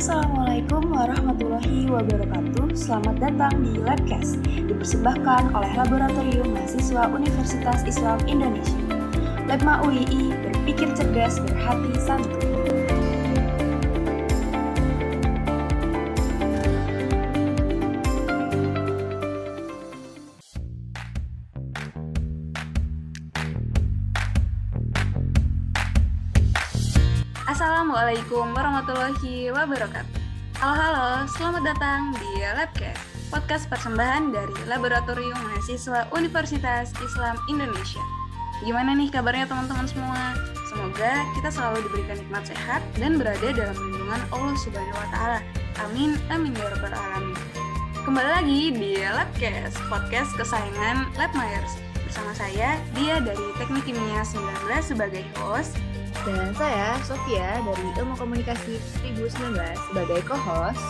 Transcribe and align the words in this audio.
Assalamualaikum 0.00 0.96
warahmatullahi 0.96 1.84
wabarakatuh. 1.84 2.72
Selamat 2.72 3.20
datang 3.20 3.52
di 3.60 3.76
Labcast, 3.84 4.40
dipersembahkan 4.48 5.52
oleh 5.52 5.72
Laboratorium 5.76 6.56
Mahasiswa 6.56 7.04
Universitas 7.12 7.84
Islam 7.84 8.16
Indonesia. 8.24 8.80
Labma 9.44 9.84
UII 9.84 10.32
berpikir 10.40 10.88
cerdas, 10.96 11.36
berhati 11.44 11.92
santun. 12.00 12.59
Assalamualaikum 28.10 28.58
warahmatullahi 28.58 29.34
wabarakatuh. 29.54 30.18
Halo 30.58 30.74
halo, 30.74 31.30
selamat 31.30 31.62
datang 31.62 32.10
di 32.18 32.42
Labcast, 32.42 32.98
podcast 33.30 33.70
persembahan 33.70 34.34
dari 34.34 34.50
Laboratorium 34.66 35.38
Mahasiswa 35.38 36.10
Universitas 36.10 36.90
Islam 37.06 37.38
Indonesia. 37.46 38.02
Gimana 38.66 38.98
nih 38.98 39.14
kabarnya 39.14 39.46
teman-teman 39.46 39.86
semua? 39.86 40.34
Semoga 40.66 41.22
kita 41.38 41.54
selalu 41.54 41.86
diberikan 41.86 42.18
nikmat 42.18 42.50
sehat 42.50 42.82
dan 42.98 43.14
berada 43.14 43.46
dalam 43.54 43.78
lindungan 43.78 44.22
Allah 44.34 44.58
Subhanahu 44.58 44.98
wa 44.98 45.08
taala. 45.14 45.38
Amin 45.78 46.18
amin 46.34 46.50
ya 46.50 46.66
rabbal 46.66 46.90
alamin. 46.90 47.38
Kembali 48.02 48.26
lagi 48.26 48.60
di 48.74 48.98
Labcast, 49.06 49.78
podcast 49.86 50.34
kesayangan 50.34 51.14
Lab 51.14 51.30
Myers. 51.38 51.78
Bersama 52.10 52.34
saya, 52.34 52.74
dia 52.98 53.22
dari 53.22 53.54
Teknik 53.54 53.86
Kimia 53.86 54.26
19 54.26 54.42
sebagai 54.82 55.22
host 55.38 55.78
dan 56.28 56.52
saya, 56.52 57.00
Sofia, 57.00 57.64
dari 57.64 57.86
Ilmu 57.96 58.12
Komunikasi 58.12 58.76
2019 59.16 59.56
sebagai 59.88 60.20
co-host. 60.28 60.82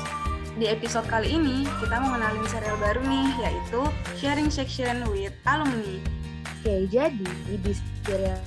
Di 0.59 0.67
episode 0.67 1.07
kali 1.07 1.39
ini, 1.39 1.63
kita 1.79 2.03
mau 2.03 2.19
mengenalin 2.19 2.43
serial 2.51 2.75
baru 2.83 3.01
nih, 3.07 3.31
yaitu 3.39 3.81
Sharing 4.19 4.51
Section 4.51 5.07
with 5.15 5.31
Alumni. 5.47 6.03
Oke, 6.61 6.91
jadi 6.91 7.31
di 7.47 7.73
serial 8.03 8.43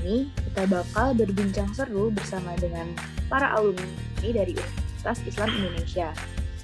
ini 0.00 0.30
kita 0.30 0.70
bakal 0.70 1.18
berbincang 1.18 1.74
seru 1.74 2.14
bersama 2.14 2.54
dengan 2.62 2.94
para 3.26 3.50
alumni 3.58 3.90
dari 4.22 4.54
Universitas 4.54 5.18
Islam 5.26 5.50
Indonesia. 5.58 6.08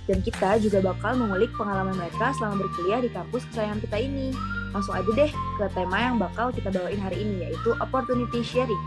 Dan 0.07 0.23
kita 0.23 0.63
juga 0.63 0.81
bakal 0.81 1.19
mengulik 1.19 1.51
pengalaman 1.59 1.99
mereka 1.99 2.31
selama 2.39 2.65
berkuliah 2.65 3.03
di 3.03 3.11
kampus 3.11 3.45
kesayangan 3.53 3.83
kita 3.85 3.99
ini 4.01 4.33
langsung 4.73 4.95
aja 4.97 5.11
deh 5.11 5.31
ke 5.33 5.65
tema 5.73 5.99
yang 5.99 6.17
bakal 6.21 6.53
kita 6.53 6.69
bawain 6.69 7.01
hari 7.01 7.25
ini 7.25 7.49
yaitu 7.49 7.73
opportunity 7.81 8.45
sharing 8.45 8.83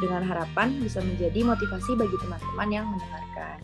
dengan 0.00 0.24
harapan 0.24 0.72
bisa 0.80 1.00
menjadi 1.04 1.44
motivasi 1.44 1.92
bagi 1.96 2.16
teman-teman 2.20 2.68
yang 2.72 2.86
mendengarkan. 2.88 3.60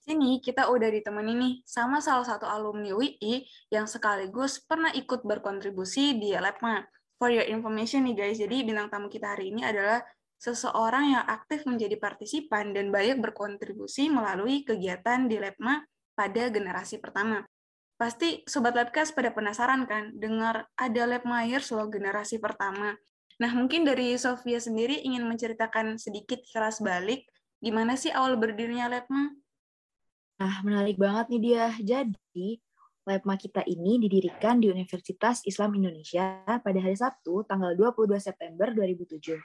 Sini 0.00 0.42
kita 0.42 0.66
udah 0.72 0.90
ditemani 0.90 1.32
nih 1.38 1.54
sama 1.62 2.02
salah 2.02 2.26
satu 2.26 2.48
alumni 2.48 2.90
UI 2.90 3.46
yang 3.70 3.86
sekaligus 3.86 4.58
pernah 4.58 4.90
ikut 4.90 5.22
berkontribusi 5.22 6.18
di 6.18 6.34
Labma. 6.34 6.82
For 7.20 7.28
your 7.28 7.44
information 7.44 8.08
nih 8.08 8.16
guys, 8.16 8.40
jadi 8.40 8.64
bintang 8.64 8.88
tamu 8.88 9.12
kita 9.12 9.36
hari 9.36 9.52
ini 9.52 9.60
adalah 9.60 10.00
seseorang 10.40 11.12
yang 11.12 11.24
aktif 11.28 11.68
menjadi 11.68 12.00
partisipan 12.00 12.72
dan 12.72 12.88
banyak 12.88 13.20
berkontribusi 13.20 14.08
melalui 14.08 14.64
kegiatan 14.64 15.28
di 15.28 15.36
Labma 15.36 15.84
pada 16.16 16.48
generasi 16.48 16.96
pertama. 16.96 17.44
Pasti 18.00 18.40
Sobat 18.48 18.72
Labcast 18.72 19.12
pada 19.12 19.28
penasaran 19.28 19.84
kan 19.84 20.16
dengar 20.16 20.64
ada 20.72 21.02
Lab 21.04 21.28
Myers 21.28 21.68
loh 21.68 21.84
generasi 21.92 22.40
pertama. 22.40 22.96
Nah, 23.36 23.52
mungkin 23.52 23.84
dari 23.84 24.16
Sofia 24.16 24.56
sendiri 24.56 25.04
ingin 25.04 25.28
menceritakan 25.28 26.00
sedikit 26.00 26.40
kelas 26.48 26.80
balik 26.80 27.28
gimana 27.60 28.00
sih 28.00 28.08
awal 28.08 28.40
berdirinya 28.40 28.88
Labma? 28.88 29.36
Nah, 30.40 30.54
menarik 30.64 30.96
banget 30.96 31.28
nih 31.28 31.40
dia. 31.44 31.66
Jadi, 31.76 32.56
Labma 33.04 33.36
kita 33.36 33.68
ini 33.68 34.00
didirikan 34.00 34.64
di 34.64 34.72
Universitas 34.72 35.44
Islam 35.44 35.76
Indonesia 35.76 36.40
pada 36.44 36.78
hari 36.80 36.96
Sabtu, 36.96 37.44
tanggal 37.44 37.76
22 37.76 38.16
September 38.16 38.72
2007. 38.72 39.36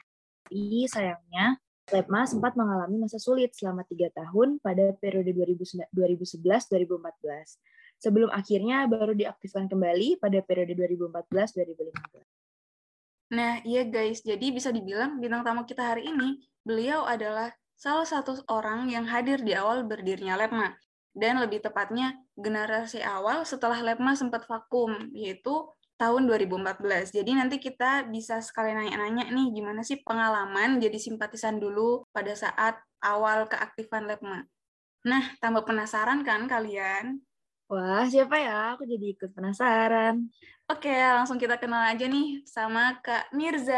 Tapi 0.48 0.88
sayangnya, 0.88 1.60
Labma 1.92 2.24
sempat 2.24 2.56
mengalami 2.56 3.04
masa 3.04 3.20
sulit 3.20 3.52
selama 3.52 3.84
tiga 3.84 4.08
tahun 4.16 4.64
pada 4.64 4.96
periode 4.96 5.36
2011-2014 5.36 7.75
sebelum 8.00 8.28
akhirnya 8.32 8.84
baru 8.88 9.12
diaktifkan 9.16 9.68
kembali 9.68 10.20
pada 10.20 10.40
periode 10.44 10.76
2014-2015. 10.76 12.22
Nah, 13.26 13.58
iya 13.66 13.82
guys, 13.82 14.22
jadi 14.22 14.54
bisa 14.54 14.70
dibilang 14.70 15.18
bintang 15.18 15.42
tamu 15.42 15.66
kita 15.66 15.82
hari 15.82 16.06
ini, 16.06 16.46
beliau 16.62 17.02
adalah 17.02 17.50
salah 17.74 18.06
satu 18.06 18.38
orang 18.46 18.86
yang 18.86 19.02
hadir 19.04 19.42
di 19.42 19.52
awal 19.52 19.82
berdirinya 19.82 20.38
Lepma. 20.38 20.78
Dan 21.16 21.40
lebih 21.40 21.64
tepatnya, 21.64 22.14
generasi 22.36 23.00
awal 23.02 23.42
setelah 23.42 23.80
Lepma 23.82 24.14
sempat 24.14 24.46
vakum, 24.46 25.10
yaitu 25.16 25.66
tahun 25.96 26.28
2014. 26.28 27.10
Jadi 27.10 27.30
nanti 27.32 27.56
kita 27.56 28.04
bisa 28.06 28.38
sekali 28.44 28.76
nanya-nanya 28.76 29.32
nih, 29.32 29.46
gimana 29.50 29.80
sih 29.80 29.98
pengalaman 30.04 30.76
jadi 30.76 31.00
simpatisan 31.00 31.56
dulu 31.56 32.04
pada 32.12 32.36
saat 32.36 32.78
awal 33.00 33.48
keaktifan 33.48 34.06
Lepma. 34.06 34.44
Nah, 35.08 35.24
tambah 35.40 35.64
penasaran 35.64 36.22
kan 36.22 36.44
kalian? 36.46 37.24
Wah, 37.66 38.06
siapa 38.06 38.38
ya? 38.38 38.78
Aku 38.78 38.86
jadi 38.86 39.18
ikut 39.18 39.34
penasaran. 39.34 40.30
Oke, 40.70 40.86
langsung 40.86 41.34
kita 41.34 41.58
kenal 41.58 41.82
aja 41.82 42.06
nih 42.06 42.46
sama 42.46 43.02
Kak 43.02 43.34
Mirza. 43.34 43.74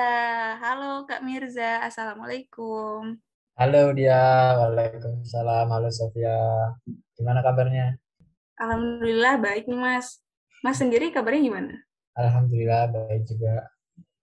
Halo 0.60 1.09
Kak 1.09 1.25
Mirza, 1.25 1.81
Assalamualaikum. 1.81 3.16
Halo 3.56 3.82
dia, 3.97 4.53
Waalaikumsalam. 4.60 5.72
Halo 5.72 5.88
Sofia. 5.88 6.37
Gimana 7.16 7.41
kabarnya? 7.41 7.97
Alhamdulillah 8.60 9.41
baik 9.41 9.65
nih 9.65 9.81
Mas. 9.81 10.21
Mas 10.60 10.77
sendiri 10.77 11.09
kabarnya 11.09 11.48
gimana? 11.48 11.75
Alhamdulillah 12.12 12.93
baik 12.93 13.25
juga. 13.25 13.72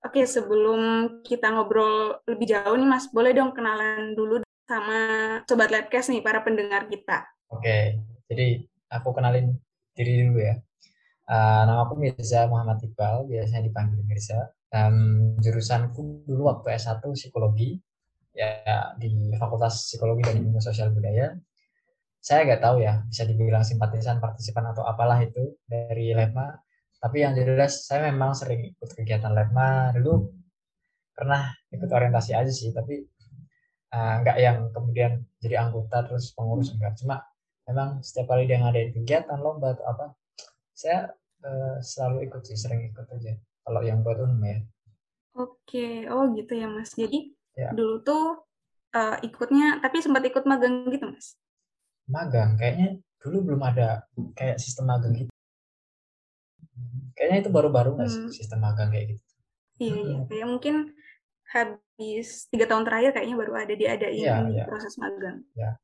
Oke, 0.06 0.30
sebelum 0.30 1.10
kita 1.26 1.50
ngobrol 1.50 2.22
lebih 2.30 2.54
jauh 2.54 2.78
nih 2.78 2.86
Mas, 2.86 3.10
boleh 3.10 3.34
dong 3.34 3.50
kenalan 3.50 4.14
dulu 4.14 4.46
sama 4.70 5.02
Sobat 5.50 5.74
Labcast 5.74 6.14
nih, 6.14 6.22
para 6.22 6.46
pendengar 6.46 6.86
kita. 6.86 7.26
Oke, 7.50 7.98
jadi 8.30 8.62
aku 9.00 9.16
kenalin 9.16 9.56
diri 9.96 10.28
dulu 10.28 10.40
ya. 10.44 10.56
Uh, 11.26 11.62
nama 11.66 11.90
aku 11.90 11.98
Mirza 11.98 12.46
Muhammad 12.46 12.78
Iqbal, 12.86 13.26
biasanya 13.26 13.66
dipanggil 13.66 14.02
Mirza. 14.06 14.54
Um, 14.70 15.34
jurusanku 15.42 16.28
dulu 16.28 16.52
waktu 16.52 16.76
S1 16.78 17.02
psikologi 17.16 17.80
ya 18.36 18.92
di 19.00 19.32
Fakultas 19.40 19.88
Psikologi 19.88 20.28
dan 20.28 20.36
Ilmu 20.44 20.60
Sosial 20.60 20.92
Budaya. 20.92 21.32
Saya 22.20 22.44
nggak 22.44 22.62
tahu 22.62 22.84
ya, 22.84 23.06
bisa 23.08 23.24
dibilang 23.24 23.64
simpatisan, 23.64 24.20
partisipan 24.20 24.76
atau 24.76 24.84
apalah 24.84 25.22
itu 25.24 25.56
dari 25.66 26.12
Lepma. 26.12 26.52
Tapi 27.00 27.22
yang 27.22 27.38
jelas 27.38 27.86
saya 27.86 28.10
memang 28.12 28.36
sering 28.36 28.76
ikut 28.76 28.90
kegiatan 28.98 29.32
Lepma 29.32 29.94
dulu 29.94 30.34
pernah 31.16 31.54
ikut 31.72 31.88
orientasi 31.88 32.36
aja 32.36 32.52
sih, 32.52 32.76
tapi 32.76 33.00
uh, 33.96 34.16
nggak 34.26 34.38
yang 34.42 34.58
kemudian 34.76 35.24
jadi 35.40 35.64
anggota 35.70 36.04
terus 36.06 36.36
pengurus 36.36 36.76
enggak. 36.76 36.98
Cuma 37.00 37.24
memang 37.66 38.02
setiap 38.06 38.34
kali 38.34 38.46
dia 38.46 38.62
ngadain 38.62 38.94
kegiatan 38.94 39.40
lomba 39.42 39.74
atau 39.74 39.86
apa 39.90 40.06
saya 40.76 41.10
uh, 41.42 41.78
selalu 41.82 42.30
ikut 42.30 42.42
sih 42.46 42.58
sering 42.58 42.86
ikut 42.94 43.06
aja. 43.10 43.34
Kalau 43.66 43.82
yang 43.82 44.06
buat 44.06 44.22
umum 44.22 44.42
ya. 44.46 44.58
Oke 45.36 46.06
oh 46.08 46.30
gitu 46.38 46.54
ya 46.54 46.70
mas. 46.70 46.94
Jadi 46.94 47.34
ya. 47.58 47.74
dulu 47.74 48.06
tuh 48.06 48.46
uh, 48.94 49.18
ikutnya 49.26 49.82
tapi 49.82 50.00
sempat 50.00 50.22
ikut 50.24 50.46
magang 50.46 50.86
gitu 50.94 51.10
mas? 51.10 51.36
Magang 52.06 52.56
kayaknya 52.62 53.02
dulu 53.18 53.52
belum 53.52 53.62
ada 53.66 54.06
kayak 54.38 54.62
sistem 54.62 54.94
magang 54.94 55.18
gitu. 55.18 55.32
Kayaknya 57.18 57.38
itu 57.48 57.50
baru-baru 57.50 57.98
nggak 57.98 58.12
hmm. 58.12 58.30
sistem 58.30 58.60
magang 58.62 58.94
kayak 58.94 59.18
gitu. 59.18 59.24
Iya 59.76 59.96
iya. 59.96 60.16
Hmm. 60.22 60.28
kayak 60.30 60.48
mungkin 60.48 60.76
habis 61.46 62.52
tiga 62.52 62.66
tahun 62.68 62.84
terakhir 62.84 63.16
kayaknya 63.16 63.36
baru 63.40 63.54
ada 63.56 63.74
diadain 63.74 64.22
ya, 64.22 64.38
ya. 64.54 64.66
proses 64.70 64.94
magang. 65.02 65.42
Ya 65.58 65.80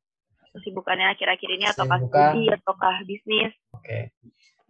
kesibukannya 0.52 1.08
akhir-akhir 1.16 1.50
ini 1.50 1.66
ataukah 1.68 2.00
studi 2.04 2.46
ataukah 2.52 2.96
bisnis? 3.08 3.52
Oke. 3.72 3.84
Okay. 3.84 4.04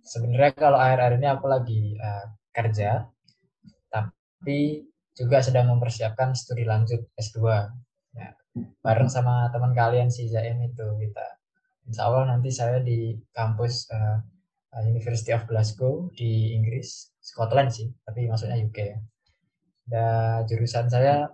Sebenarnya 0.02 0.54
kalau 0.58 0.78
akhir-akhir 0.82 1.16
ini 1.22 1.28
aku 1.30 1.46
lagi 1.46 1.82
uh, 2.02 2.26
kerja, 2.54 3.06
tapi 3.90 4.86
juga 5.14 5.44
sedang 5.46 5.70
mempersiapkan 5.70 6.34
studi 6.34 6.66
lanjut 6.66 7.06
S2. 7.18 7.38
Ya, 8.18 8.34
bareng 8.82 9.08
sama 9.08 9.48
teman 9.54 9.78
kalian 9.78 10.10
si 10.10 10.26
Zaim 10.26 10.58
itu 10.66 10.86
kita. 10.98 11.28
Insya 11.86 12.10
Allah 12.10 12.34
nanti 12.34 12.50
saya 12.50 12.82
di 12.82 13.18
kampus 13.34 13.90
uh, 13.94 14.22
University 14.88 15.36
of 15.36 15.44
Glasgow 15.46 16.08
di 16.16 16.56
Inggris, 16.56 17.12
Scotland 17.20 17.76
sih, 17.76 17.92
tapi 18.08 18.32
maksudnya 18.32 18.58
UK 18.58 18.78
ya. 18.80 19.00
Dan 19.86 20.48
jurusan 20.48 20.88
saya 20.88 21.28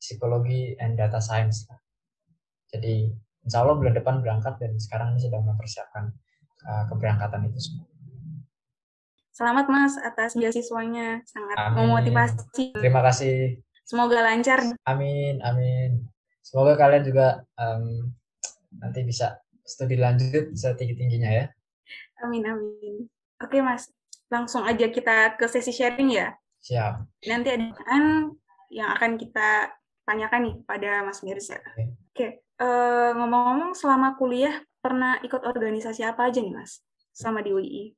psikologi 0.00 0.72
and 0.80 0.96
data 0.96 1.20
science. 1.20 1.68
Jadi 2.72 3.12
insya 3.48 3.64
Allah 3.64 3.80
bulan 3.80 3.96
depan 3.96 4.20
berangkat 4.20 4.60
dan 4.60 4.76
sekarang 4.76 5.16
ini 5.16 5.24
sedang 5.24 5.40
mempersiapkan 5.48 6.12
uh, 6.68 6.84
keberangkatan 6.92 7.48
itu 7.48 7.56
semua. 7.64 7.88
Selamat 9.32 9.72
Mas 9.72 9.96
atas 9.96 10.36
beasiswanya, 10.36 11.24
sangat 11.24 11.56
amin. 11.56 11.88
memotivasi. 11.88 12.76
Terima 12.76 13.00
kasih. 13.00 13.56
Semoga 13.88 14.20
lancar. 14.20 14.60
Amin, 14.84 15.40
amin. 15.40 16.04
semoga 16.44 16.80
kalian 16.80 17.04
juga 17.04 17.44
um, 17.60 18.08
nanti 18.80 19.04
bisa 19.04 19.36
studi 19.64 19.96
lanjut 19.96 20.52
setinggi-tingginya 20.52 21.30
ya. 21.32 21.44
Amin, 22.20 22.44
amin. 22.44 23.08
Oke, 23.40 23.64
Mas. 23.64 23.88
Langsung 24.28 24.64
aja 24.64 24.92
kita 24.92 25.40
ke 25.40 25.48
sesi 25.48 25.72
sharing 25.72 26.12
ya. 26.12 26.36
Siap. 26.60 27.00
Nanti 27.24 27.48
ada 27.48 27.72
yang 28.68 28.92
akan 28.92 29.16
kita 29.16 29.72
tanyakan 30.04 30.40
nih 30.44 30.56
pada 30.64 31.04
Mas 31.04 31.20
Mirza. 31.24 31.56
Oke. 31.56 31.96
Okay. 32.12 32.30
Uh, 32.58 33.14
ngomong-ngomong, 33.14 33.72
selama 33.78 34.18
kuliah 34.18 34.58
pernah 34.82 35.22
ikut 35.22 35.46
organisasi 35.46 36.02
apa 36.02 36.26
aja 36.26 36.42
nih, 36.42 36.54
Mas? 36.54 36.82
Sama 37.14 37.42
di 37.42 37.54
UI? 37.54 37.94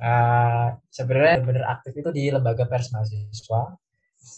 Uh, 0.00 0.74
sebenarnya 0.90 1.44
benar 1.44 1.64
aktif 1.78 1.92
itu 1.94 2.10
di 2.10 2.32
lembaga 2.32 2.66
pers 2.66 2.90
mahasiswa 2.90 3.76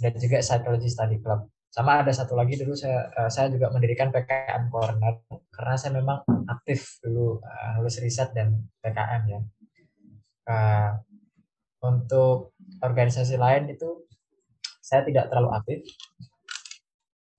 dan 0.02 0.12
juga 0.18 0.42
psychology 0.42 0.90
study 0.90 1.22
club 1.22 1.46
sama 1.72 2.04
ada 2.04 2.12
satu 2.12 2.36
lagi 2.36 2.60
dulu 2.60 2.76
saya 2.76 3.08
uh, 3.16 3.32
saya 3.32 3.48
juga 3.48 3.72
mendirikan 3.72 4.12
PKM 4.12 4.68
Corner 4.68 5.24
karena 5.48 5.74
saya 5.80 5.96
memang 5.96 6.20
aktif 6.44 7.00
dulu 7.00 7.40
uh, 7.40 7.80
nulis 7.80 7.96
riset 8.04 8.28
dan 8.36 8.60
PKM 8.84 9.22
ya 9.24 9.40
uh, 10.52 10.90
untuk 11.80 12.52
organisasi 12.84 13.40
lain 13.40 13.72
itu 13.72 14.04
saya 14.84 15.00
tidak 15.08 15.32
terlalu 15.32 15.48
aktif 15.56 15.80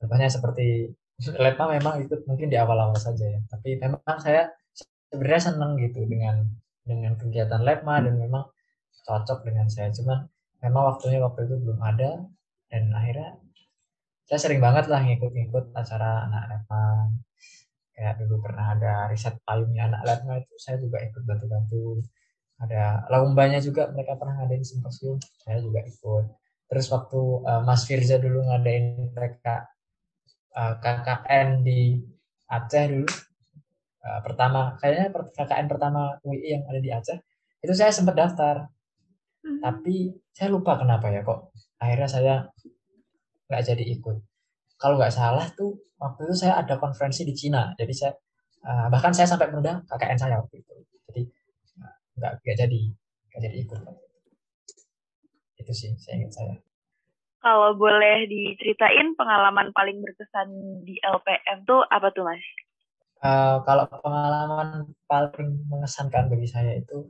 contohnya 0.01 0.33
seperti 0.33 0.89
Letma 1.21 1.69
memang 1.69 2.01
ikut 2.03 2.25
mungkin 2.25 2.49
di 2.49 2.57
awal-awal 2.57 2.97
saja 2.97 3.25
ya. 3.29 3.39
Tapi 3.47 3.77
memang 3.77 4.17
saya 4.17 4.49
sebenarnya 5.13 5.53
senang 5.53 5.77
gitu 5.77 6.03
dengan 6.09 6.41
dengan 6.83 7.13
kegiatan 7.15 7.61
Lepma 7.61 8.01
dan 8.01 8.17
memang 8.17 8.43
cocok 9.05 9.45
dengan 9.45 9.69
saya. 9.69 9.93
Cuman 9.93 10.25
memang 10.65 10.83
waktunya 10.95 11.21
waktu 11.21 11.45
itu 11.45 11.55
belum 11.61 11.79
ada 11.79 12.25
dan 12.71 12.89
akhirnya 12.91 13.37
saya 14.23 14.39
sering 14.39 14.63
banget 14.63 14.89
lah 14.89 15.03
ngikut-ngikut 15.03 15.75
acara 15.75 16.25
anak 16.25 16.43
Lepma 16.49 17.11
kayak 17.93 18.25
dulu 18.25 18.41
pernah 18.41 18.73
ada 18.73 19.05
riset 19.11 19.37
payungnya 19.45 19.93
anak 19.93 20.01
Lepma 20.07 20.41
itu 20.41 20.53
saya 20.57 20.81
juga 20.81 20.97
ikut 21.03 21.21
bantu-bantu. 21.23 22.01
Ada 22.63 23.11
lombanya 23.11 23.59
juga 23.59 23.91
mereka 23.91 24.15
pernah 24.15 24.39
ngadain 24.43 24.63
simposium 24.65 25.21
saya 25.43 25.59
juga 25.61 25.83
ikut. 25.83 26.25
Terus 26.71 26.85
waktu 26.89 27.21
uh, 27.45 27.61
Mas 27.61 27.85
Firza 27.85 28.17
dulu 28.17 28.49
ngadain 28.49 29.13
mereka 29.13 29.67
uh, 30.57 30.73
KKN 30.79 31.65
di 31.65 31.97
Aceh 32.49 32.85
dulu. 32.89 33.07
Uh, 34.03 34.19
pertama 34.19 34.75
kayaknya 34.83 35.15
KKN 35.15 35.67
pertama 35.71 36.19
UI 36.27 36.59
yang 36.59 36.63
ada 36.67 36.79
di 36.79 36.91
Aceh 36.91 37.17
itu 37.63 37.73
saya 37.73 37.91
sempat 37.93 38.15
daftar. 38.19 38.67
Hmm. 39.43 39.59
tapi 39.59 40.07
saya 40.31 40.55
lupa 40.55 40.79
kenapa 40.79 41.11
ya 41.11 41.19
kok 41.19 41.51
akhirnya 41.75 42.07
saya 42.07 42.35
nggak 43.51 43.63
jadi 43.67 43.83
ikut. 43.99 44.17
Kalau 44.79 44.95
nggak 44.95 45.11
salah 45.11 45.51
tuh 45.51 45.83
waktu 45.99 46.31
itu 46.31 46.35
saya 46.47 46.63
ada 46.63 46.79
konferensi 46.79 47.27
di 47.27 47.35
Cina. 47.35 47.75
Jadi 47.75 47.91
saya 47.91 48.15
uh, 48.63 48.87
bahkan 48.87 49.11
saya 49.11 49.27
sampai 49.27 49.51
menunda 49.51 49.83
KKN 49.83 50.15
saya 50.15 50.39
waktu 50.39 50.63
itu. 50.63 50.73
Jadi 51.11 51.21
nggak 52.15 52.33
nggak 52.39 52.55
jadi 52.55 52.81
nggak 53.27 53.41
jadi 53.43 53.57
ikut. 53.67 53.79
Itu 55.59 55.71
sih 55.75 55.91
saya 55.99 56.23
ingat 56.23 56.31
saya 56.31 56.55
kalau 57.43 57.75
boleh 57.75 58.23
diceritain 58.31 59.13
pengalaman 59.19 59.75
paling 59.75 59.99
berkesan 59.99 60.47
di 60.87 60.95
LPM 61.03 61.67
tuh 61.67 61.83
apa 61.91 62.07
tuh 62.15 62.23
mas? 62.23 62.39
Uh, 63.19 63.59
kalau 63.67 63.83
pengalaman 63.99 64.87
paling 65.07 65.67
mengesankan 65.67 66.31
bagi 66.31 66.47
saya 66.47 66.79
itu 66.79 67.07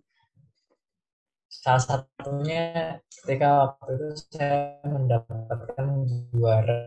salah 1.53 1.81
satunya 1.81 2.97
ketika 3.21 3.77
waktu 3.77 3.93
itu 3.93 4.07
saya 4.33 4.81
mendapatkan 4.81 5.85
juara 6.33 6.81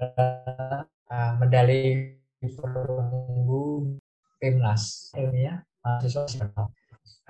uh, 1.06 1.32
medali 1.38 2.18
perunggu 2.42 3.94
timnas 4.42 5.14
ilmiah 5.14 5.62
mahasiswa 5.86 6.26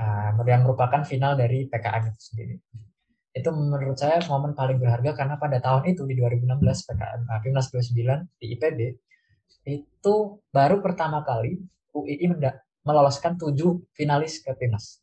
uh, 0.01 0.33
yang 0.49 0.65
merupakan 0.65 1.05
final 1.05 1.37
dari 1.37 1.69
PKM 1.69 2.09
itu 2.09 2.21
sendiri 2.21 2.57
itu 3.37 3.53
menurut 3.53 4.01
saya 4.01 4.25
momen 4.33 4.57
paling 4.57 4.81
berharga 4.81 5.13
karena 5.13 5.37
pada 5.37 5.61
tahun 5.61 5.93
itu 5.93 6.09
di 6.09 6.17
2016 6.17 6.57
PKM 6.65 7.21
uh, 7.29 7.41
Timnas 7.45 7.69
29 7.69 8.41
di 8.41 8.47
IPB 8.57 8.81
itu 9.67 10.15
baru 10.49 10.81
pertama 10.81 11.21
kali 11.21 11.61
UII 11.93 12.33
meloloskan 12.87 13.35
tujuh 13.35 13.91
finalis 13.93 14.41
ke 14.41 14.55
timnas. 14.55 15.03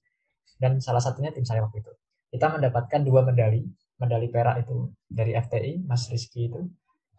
Dan 0.55 0.79
salah 0.79 1.03
satunya 1.03 1.35
tim 1.35 1.43
saya 1.43 1.67
waktu 1.67 1.83
itu. 1.83 1.91
Kita 2.31 2.47
mendapatkan 2.49 3.03
dua 3.03 3.27
medali 3.27 3.61
medali 3.99 4.31
perak 4.31 4.65
itu 4.65 4.89
dari 5.05 5.35
FTI 5.35 5.85
Mas 5.85 6.09
Rizky 6.09 6.49
itu 6.49 6.63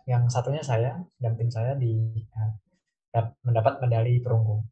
yang 0.08 0.26
satunya 0.32 0.64
saya 0.64 1.00
dan 1.20 1.36
tim 1.36 1.52
saya 1.52 1.76
di 1.76 2.00
uh, 2.34 3.28
mendapat 3.44 3.84
medali 3.84 4.18
perunggu. 4.24 4.64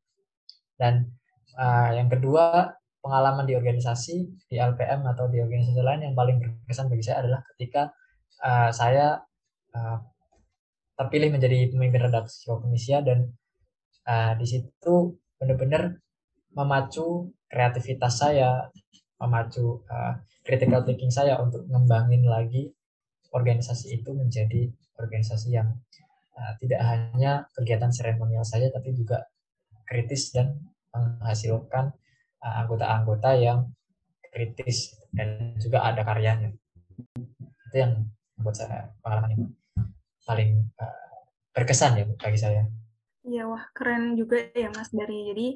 Dan 0.74 1.12
uh, 1.60 1.92
yang 1.92 2.08
kedua 2.08 2.72
pengalaman 3.02 3.44
di 3.44 3.58
organisasi 3.58 4.46
di 4.46 4.56
LPM 4.56 5.02
atau 5.10 5.26
di 5.26 5.42
organisasi 5.42 5.82
lain 5.82 6.06
yang 6.06 6.14
paling 6.14 6.38
berkesan 6.38 6.86
bagi 6.86 7.02
saya 7.02 7.26
adalah 7.26 7.42
ketika 7.54 7.90
uh, 8.46 8.70
saya 8.70 9.18
uh, 9.74 9.98
terpilih 10.94 11.34
menjadi 11.34 11.74
pemimpin 11.74 12.06
redaksi 12.06 12.46
Indonesia 12.46 13.02
dan 13.02 13.18
uh, 14.06 14.32
di 14.38 14.46
situ 14.46 15.18
benar-benar 15.42 15.98
memacu 16.54 17.34
kreativitas 17.50 18.22
saya, 18.22 18.70
memacu 19.18 19.82
uh, 19.90 20.22
critical 20.46 20.86
thinking 20.86 21.10
saya 21.10 21.42
untuk 21.42 21.66
ngembangin 21.66 22.22
lagi 22.22 22.70
organisasi 23.34 23.98
itu 23.98 24.14
menjadi 24.14 24.70
organisasi 25.00 25.58
yang 25.58 25.74
uh, 26.38 26.52
tidak 26.62 26.80
hanya 26.86 27.50
kegiatan 27.58 27.90
seremonial 27.90 28.46
saja 28.46 28.70
tapi 28.70 28.94
juga 28.94 29.26
kritis 29.88 30.30
dan 30.30 30.54
menghasilkan 30.92 31.96
anggota-anggota 32.42 33.30
uh, 33.32 33.38
yang 33.38 33.58
kritis 34.32 34.98
dan 35.14 35.54
juga 35.62 35.86
ada 35.86 36.02
karyanya. 36.02 36.50
Itu 37.70 37.76
yang 37.76 38.10
membuat 38.36 38.56
saya 38.58 38.90
pengalaman 39.00 39.30
ini 39.38 39.46
paling 40.26 40.50
uh, 40.82 41.22
berkesan 41.54 41.98
ya 42.00 42.04
bagi 42.18 42.38
saya. 42.40 42.62
Iya, 43.22 43.46
wah 43.46 43.62
keren 43.70 44.18
juga 44.18 44.50
ya 44.50 44.68
Mas 44.74 44.90
dari 44.90 45.30
jadi 45.30 45.48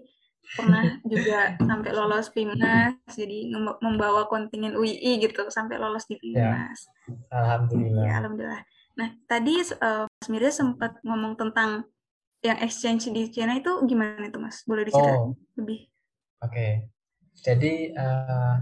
pernah 0.54 0.84
juga 1.12 1.58
sampai 1.58 1.90
lolos 1.90 2.30
PIMNAS, 2.30 3.18
jadi 3.18 3.50
membawa 3.82 4.30
kontingen 4.30 4.78
UII 4.78 5.18
gitu 5.18 5.50
sampai 5.50 5.82
lolos 5.82 6.06
di 6.06 6.14
PIMNAS. 6.14 6.78
Ya. 6.86 7.34
Alhamdulillah. 7.34 8.04
Ya, 8.06 8.14
alhamdulillah. 8.22 8.62
Nah, 8.96 9.08
tadi 9.26 9.60
uh, 9.82 10.06
Mas 10.06 10.28
Mirza 10.30 10.52
sempat 10.54 10.96
ngomong 11.02 11.34
tentang 11.36 11.84
yang 12.40 12.62
exchange 12.62 13.10
di 13.10 13.28
China 13.34 13.58
itu 13.58 13.82
gimana 13.84 14.30
itu 14.30 14.38
Mas? 14.38 14.62
Boleh 14.62 14.86
diceritain 14.86 15.34
oh. 15.34 15.36
lebih? 15.58 15.90
Oke. 16.42 16.90
Jadi 17.36 17.92
uh, 17.92 18.56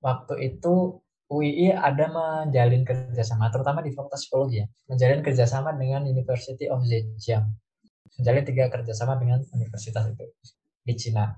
waktu 0.00 0.34
itu 0.54 1.02
UII 1.26 1.74
ada 1.74 2.06
menjalin 2.06 2.86
kerjasama, 2.86 3.50
terutama 3.50 3.82
di 3.82 3.90
Fakultas 3.90 4.22
Psikologi 4.22 4.62
ya, 4.62 4.66
menjalin 4.86 5.26
kerjasama 5.26 5.74
dengan 5.74 6.06
University 6.06 6.70
of 6.70 6.86
Zhejiang 6.86 7.50
menjalin 8.16 8.44
tiga 8.44 8.64
kerjasama 8.72 9.20
dengan 9.20 9.44
universitas 9.52 10.08
itu 10.08 10.24
di 10.82 10.94
Cina. 10.96 11.36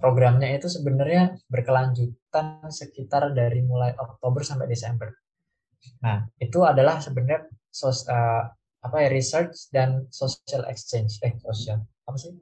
Programnya 0.00 0.50
itu 0.56 0.66
sebenarnya 0.66 1.36
berkelanjutan 1.46 2.66
sekitar 2.72 3.30
dari 3.36 3.60
mulai 3.62 3.94
Oktober 3.94 4.42
sampai 4.42 4.66
Desember. 4.66 5.12
Nah, 6.00 6.24
itu 6.40 6.64
adalah 6.64 6.98
sebenarnya 7.04 7.46
sos, 7.68 8.08
uh, 8.08 8.48
apa 8.80 8.96
ya 9.04 9.08
research 9.12 9.68
dan 9.68 10.08
social 10.08 10.64
exchange. 10.72 11.20
Eh, 11.20 11.36
social 11.44 11.84
apa 12.08 12.16
sih? 12.16 12.32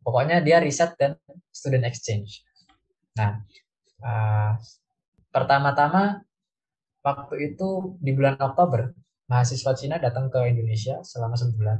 Pokoknya 0.00 0.40
dia 0.40 0.58
riset 0.58 0.96
dan 0.96 1.16
student 1.52 1.84
exchange. 1.84 2.44
Nah, 3.20 3.44
uh, 4.00 4.56
pertama-tama 5.28 6.24
waktu 7.04 7.52
itu 7.52 7.96
di 8.00 8.12
bulan 8.16 8.40
Oktober 8.40 8.92
mahasiswa 9.30 9.72
Cina 9.78 9.96
datang 10.02 10.26
ke 10.32 10.40
Indonesia 10.50 11.00
selama 11.06 11.38
sebulan 11.38 11.78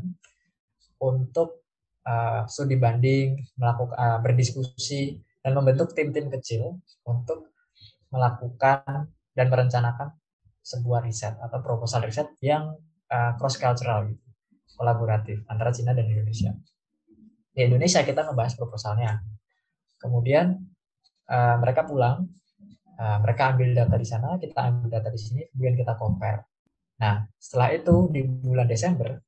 untuk 1.01 1.65
uh, 2.05 2.45
studi 2.47 2.77
banding, 2.77 3.41
melakukan 3.57 3.97
uh, 3.97 4.19
berdiskusi 4.23 5.19
dan 5.41 5.57
membentuk 5.57 5.97
tim-tim 5.97 6.29
kecil 6.29 6.79
untuk 7.09 7.51
melakukan 8.13 9.09
dan 9.33 9.47
merencanakan 9.49 10.13
sebuah 10.61 11.03
riset 11.03 11.35
atau 11.41 11.59
proposal 11.65 12.05
riset 12.05 12.29
yang 12.45 12.77
uh, 13.09 13.33
cross 13.41 13.57
cultural 13.57 14.07
gitu, 14.07 14.27
kolaboratif 14.77 15.41
antara 15.49 15.73
Cina 15.73 15.97
dan 15.97 16.07
Indonesia. 16.07 16.53
Di 17.51 17.67
Indonesia 17.67 18.01
kita 18.07 18.23
membahas 18.31 18.55
proposalnya. 18.55 19.21
Kemudian 20.01 20.57
uh, 21.29 21.57
mereka 21.61 21.85
pulang, 21.85 22.25
uh, 22.97 23.19
mereka 23.21 23.53
ambil 23.53 23.75
data 23.77 23.97
di 23.99 24.07
sana, 24.07 24.41
kita 24.41 24.71
ambil 24.71 24.89
data 24.89 25.09
di 25.13 25.21
sini, 25.21 25.41
kemudian 25.53 25.77
kita 25.77 25.99
compare. 25.99 26.47
Nah, 27.01 27.25
setelah 27.37 27.73
itu 27.75 28.09
di 28.13 28.25
bulan 28.25 28.69
Desember 28.69 29.21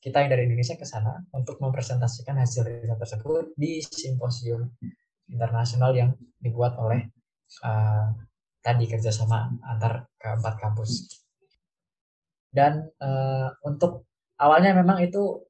kita 0.00 0.24
yang 0.24 0.32
dari 0.32 0.48
Indonesia 0.48 0.80
ke 0.80 0.88
sana 0.88 1.20
untuk 1.36 1.60
mempresentasikan 1.60 2.40
hasil 2.40 2.64
riset 2.64 2.96
tersebut 2.96 3.52
di 3.52 3.84
simposium 3.84 4.72
internasional 5.28 5.92
yang 5.92 6.16
dibuat 6.40 6.80
oleh 6.80 7.04
uh, 7.60 8.08
tadi 8.64 8.88
kerjasama 8.88 9.60
antar 9.60 10.08
keempat 10.16 10.56
kampus. 10.56 11.20
Dan 12.48 12.88
uh, 12.96 13.52
untuk 13.68 14.08
awalnya 14.40 14.72
memang 14.72 15.04
itu 15.04 15.44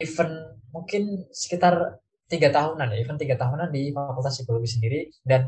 event 0.00 0.63
mungkin 0.74 1.30
sekitar 1.30 2.02
tiga 2.26 2.50
tahunan 2.50 2.90
ya, 2.90 2.98
event 2.98 3.20
tiga 3.22 3.38
tahunan 3.38 3.70
di 3.70 3.94
Fakultas 3.94 4.34
Psikologi 4.34 4.66
sendiri 4.74 5.00
dan 5.22 5.46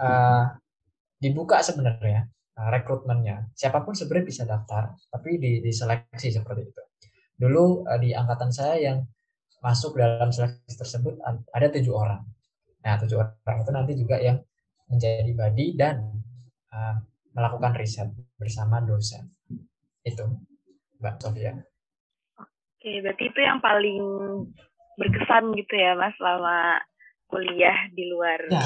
uh, 0.00 0.48
dibuka 1.20 1.60
sebenarnya 1.60 2.24
uh, 2.56 2.68
rekrutmennya. 2.72 3.52
Siapa 3.52 3.84
pun 3.84 3.92
sebenarnya 3.92 4.26
bisa 4.26 4.42
daftar, 4.48 4.96
tapi 5.12 5.36
di, 5.36 5.60
diseleksi 5.60 6.32
seperti 6.32 6.72
itu. 6.72 6.82
Dulu 7.36 7.84
uh, 7.84 8.00
di 8.00 8.16
angkatan 8.16 8.48
saya 8.48 8.80
yang 8.80 8.98
masuk 9.60 10.00
dalam 10.00 10.32
seleksi 10.32 10.72
tersebut 10.72 11.20
ada 11.52 11.66
tujuh 11.68 11.92
orang. 11.92 12.24
Nah, 12.80 12.96
tujuh 13.02 13.18
orang 13.18 13.58
itu 13.60 13.72
nanti 13.74 13.92
juga 13.98 14.16
yang 14.22 14.38
menjadi 14.86 15.30
body 15.36 15.66
dan 15.74 16.00
uh, 16.72 16.96
melakukan 17.34 17.76
riset 17.76 18.08
bersama 18.38 18.80
dosen. 18.80 19.26
Itu, 20.06 20.38
Mbak 21.02 21.14
Sofia. 21.18 21.52
Oke, 22.86 23.02
berarti 23.02 23.34
itu 23.34 23.40
yang 23.42 23.58
paling 23.58 23.98
berkesan 24.94 25.50
gitu 25.58 25.74
ya, 25.74 25.98
Mas, 25.98 26.14
selama 26.22 26.78
kuliah 27.26 27.74
di 27.90 28.06
luar 28.14 28.38
ya. 28.46 28.62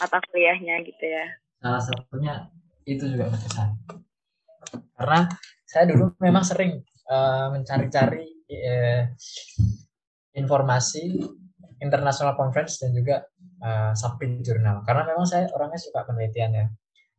mata 0.00 0.24
kuliahnya 0.32 0.80
gitu 0.88 1.04
ya. 1.04 1.36
Salah 1.60 1.84
satunya 1.84 2.48
itu 2.88 3.04
juga 3.12 3.28
berkesan. 3.28 3.76
Karena 4.96 5.28
saya 5.68 5.84
dulu 5.84 6.16
memang 6.16 6.48
sering 6.48 6.80
uh, 7.12 7.52
mencari-cari 7.52 8.24
uh, 8.48 9.04
informasi 10.32 11.20
international 11.84 12.40
conference 12.40 12.80
dan 12.80 12.96
juga 12.96 13.20
uh, 13.60 13.92
jurnal 14.40 14.80
karena 14.88 15.12
memang 15.12 15.28
saya 15.28 15.44
orangnya 15.52 15.76
suka 15.76 16.08
penelitian 16.08 16.56
ya 16.56 16.66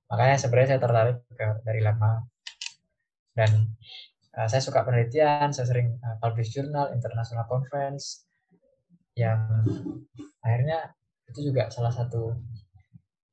makanya 0.10 0.36
sebenarnya 0.42 0.70
saya 0.76 0.82
tertarik 0.82 1.18
ke 1.30 1.48
dari 1.62 1.82
lama 1.86 2.26
dan 3.38 3.72
uh, 4.40 4.48
saya 4.48 4.64
suka 4.64 4.88
penelitian 4.88 5.52
saya 5.52 5.68
sering 5.68 6.00
uh, 6.00 6.16
publish 6.24 6.56
jurnal 6.56 6.88
international 6.96 7.44
conference 7.52 8.24
yang 9.20 9.44
akhirnya 10.40 10.96
itu 11.28 11.52
juga 11.52 11.68
salah 11.68 11.92
satu 11.92 12.40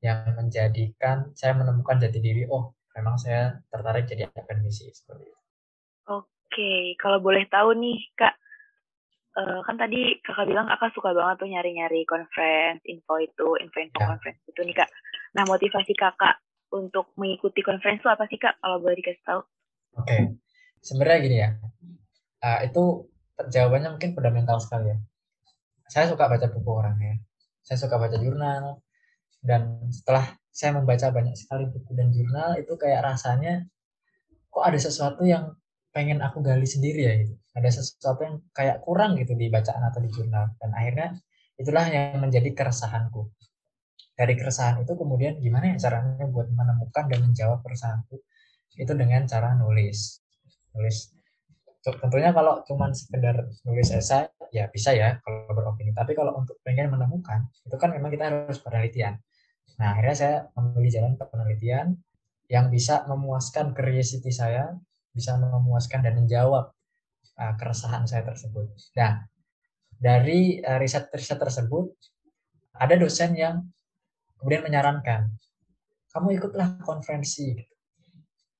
yang 0.02 0.34
menjadikan 0.34 1.30
saya 1.38 1.54
menemukan 1.54 2.02
jati 2.02 2.18
diri 2.18 2.42
oh 2.50 2.74
memang 2.98 3.14
saya 3.16 3.62
tertarik 3.70 4.08
jadi 4.08 4.26
akademisi 4.32 4.88
seperti 4.90 5.28
itu. 5.28 5.38
Oke, 6.08 6.96
kalau 6.96 7.20
boleh 7.20 7.44
tahu 7.52 7.76
nih 7.76 8.00
kak, 8.16 8.34
uh, 9.36 9.60
kan 9.68 9.76
tadi 9.76 10.16
kakak 10.24 10.48
bilang 10.48 10.64
kakak 10.64 10.96
suka 10.96 11.12
banget 11.12 11.36
tuh 11.44 11.48
nyari-nyari 11.52 12.08
conference, 12.08 12.80
info 12.88 13.20
itu, 13.20 13.48
info-info 13.60 14.00
ya. 14.00 14.06
conference 14.16 14.40
itu 14.48 14.60
nih 14.64 14.76
kak. 14.76 14.88
Nah 15.36 15.44
motivasi 15.44 15.92
kakak 15.92 16.40
untuk 16.72 17.12
mengikuti 17.20 17.60
conference 17.60 18.00
itu 18.00 18.08
apa 18.08 18.24
sih 18.32 18.40
kak? 18.40 18.56
Kalau 18.64 18.80
boleh 18.80 18.96
dikasih 18.96 19.24
tahu? 19.28 19.40
Oke, 19.96 20.08
okay. 20.08 20.20
Sebenarnya 20.86 21.18
gini 21.18 21.36
ya, 21.42 21.50
uh, 22.46 22.60
itu 22.62 23.10
jawabannya 23.42 23.98
mungkin 23.98 24.14
fundamental 24.14 24.62
sekali 24.62 24.94
ya. 24.94 24.98
Saya 25.90 26.06
suka 26.06 26.30
baca 26.30 26.46
buku 26.46 26.70
orang 26.70 26.96
ya, 27.02 27.14
saya 27.66 27.78
suka 27.82 27.98
baca 27.98 28.14
jurnal, 28.22 28.78
dan 29.42 29.90
setelah 29.90 30.38
saya 30.54 30.78
membaca 30.78 31.10
banyak 31.12 31.36
sekali 31.36 31.68
buku 31.68 31.90
dan 31.92 32.08
jurnal 32.14 32.56
itu 32.56 32.74
kayak 32.80 33.04
rasanya 33.04 33.68
kok 34.48 34.64
ada 34.64 34.78
sesuatu 34.80 35.22
yang 35.28 35.52
pengen 35.92 36.24
aku 36.24 36.40
gali 36.40 36.64
sendiri 36.64 37.02
ya 37.04 37.14
gitu. 37.20 37.34
Ada 37.56 37.80
sesuatu 37.80 38.20
yang 38.24 38.36
kayak 38.52 38.80
kurang 38.84 39.16
gitu 39.16 39.32
di 39.32 39.48
bacaan 39.48 39.80
atau 39.84 40.00
di 40.00 40.08
jurnal. 40.12 40.52
Dan 40.60 40.72
akhirnya 40.76 41.16
itulah 41.56 41.84
yang 41.88 42.20
menjadi 42.20 42.52
keresahanku. 42.52 43.32
Dari 44.16 44.32
keresahan 44.32 44.80
itu 44.84 44.92
kemudian 44.96 45.40
gimana 45.40 45.72
ya 45.72 45.88
caranya 45.88 46.24
buat 46.28 46.48
menemukan 46.48 47.04
dan 47.08 47.18
menjawab 47.20 47.60
keresahanku 47.64 48.16
itu 48.76 48.92
dengan 48.92 49.24
cara 49.28 49.56
nulis. 49.56 50.20
Nulis 50.76 51.12
tentunya 51.86 52.34
kalau 52.34 52.66
cuma 52.66 52.90
sekedar 52.90 53.46
nulis 53.62 53.94
esai 53.94 54.26
ya 54.50 54.66
bisa 54.70 54.92
ya 54.92 55.18
kalau 55.22 55.54
beropini. 55.54 55.94
Tapi 55.96 56.12
kalau 56.12 56.36
untuk 56.36 56.58
pengen 56.62 56.92
menemukan 56.92 57.48
itu 57.64 57.76
kan 57.78 57.94
memang 57.94 58.10
kita 58.12 58.28
harus 58.28 58.58
penelitian. 58.60 59.18
Nah 59.80 59.96
akhirnya 59.96 60.16
saya 60.16 60.36
memilih 60.58 60.90
jalan 60.92 61.12
penelitian 61.16 61.96
yang 62.46 62.70
bisa 62.70 63.02
memuaskan 63.10 63.74
curiosity 63.74 64.30
saya 64.30 64.74
bisa 65.16 65.32
memuaskan 65.40 66.04
dan 66.04 66.14
menjawab 66.20 66.76
uh, 67.40 67.54
keresahan 67.56 68.04
saya 68.04 68.28
tersebut. 68.28 68.68
Nah, 69.00 69.24
dari 69.96 70.60
uh, 70.60 70.76
riset-riset 70.76 71.40
tersebut 71.40 71.88
ada 72.76 72.94
dosen 73.00 73.32
yang 73.32 73.64
kemudian 74.36 74.68
menyarankan 74.68 75.32
kamu 76.12 76.36
ikutlah 76.36 76.80
konferensi. 76.84 77.56